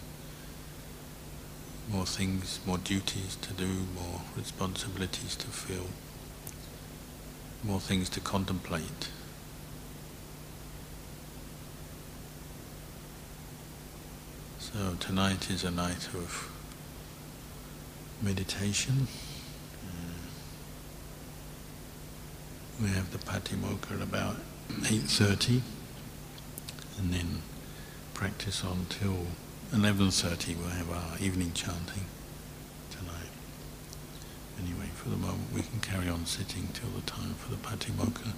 more 1.90 2.04
things, 2.04 2.60
more 2.66 2.76
duties 2.76 3.36
to 3.36 3.52
do, 3.54 3.66
more 3.94 4.20
responsibilities 4.36 5.34
to 5.36 5.46
fill, 5.46 5.86
more 7.64 7.80
things 7.80 8.10
to 8.10 8.20
contemplate. 8.20 9.08
So 14.58 14.96
tonight 15.00 15.50
is 15.50 15.64
a 15.64 15.70
night 15.70 16.08
of 16.14 16.50
meditation. 18.20 19.08
Uh, 19.86 20.28
we 22.82 22.88
have 22.88 23.10
the 23.12 23.18
Patimokkha 23.18 23.96
at 23.96 24.02
about 24.02 24.36
8.30 24.68 25.62
and 26.98 27.12
then 27.12 27.42
practice 28.14 28.64
on 28.64 28.86
till 28.88 29.26
11.30 29.72 30.56
we'll 30.58 30.68
have 30.68 30.90
our 30.90 31.18
evening 31.18 31.52
chanting 31.54 32.04
tonight. 32.90 33.30
Anyway, 34.60 34.90
for 34.94 35.08
the 35.08 35.16
moment 35.16 35.52
we 35.54 35.62
can 35.62 35.80
carry 35.80 36.08
on 36.08 36.26
sitting 36.26 36.68
till 36.72 36.90
the 36.90 37.02
time 37.02 37.34
for 37.34 37.50
the 37.50 37.56
Patimokkha. 37.56 38.32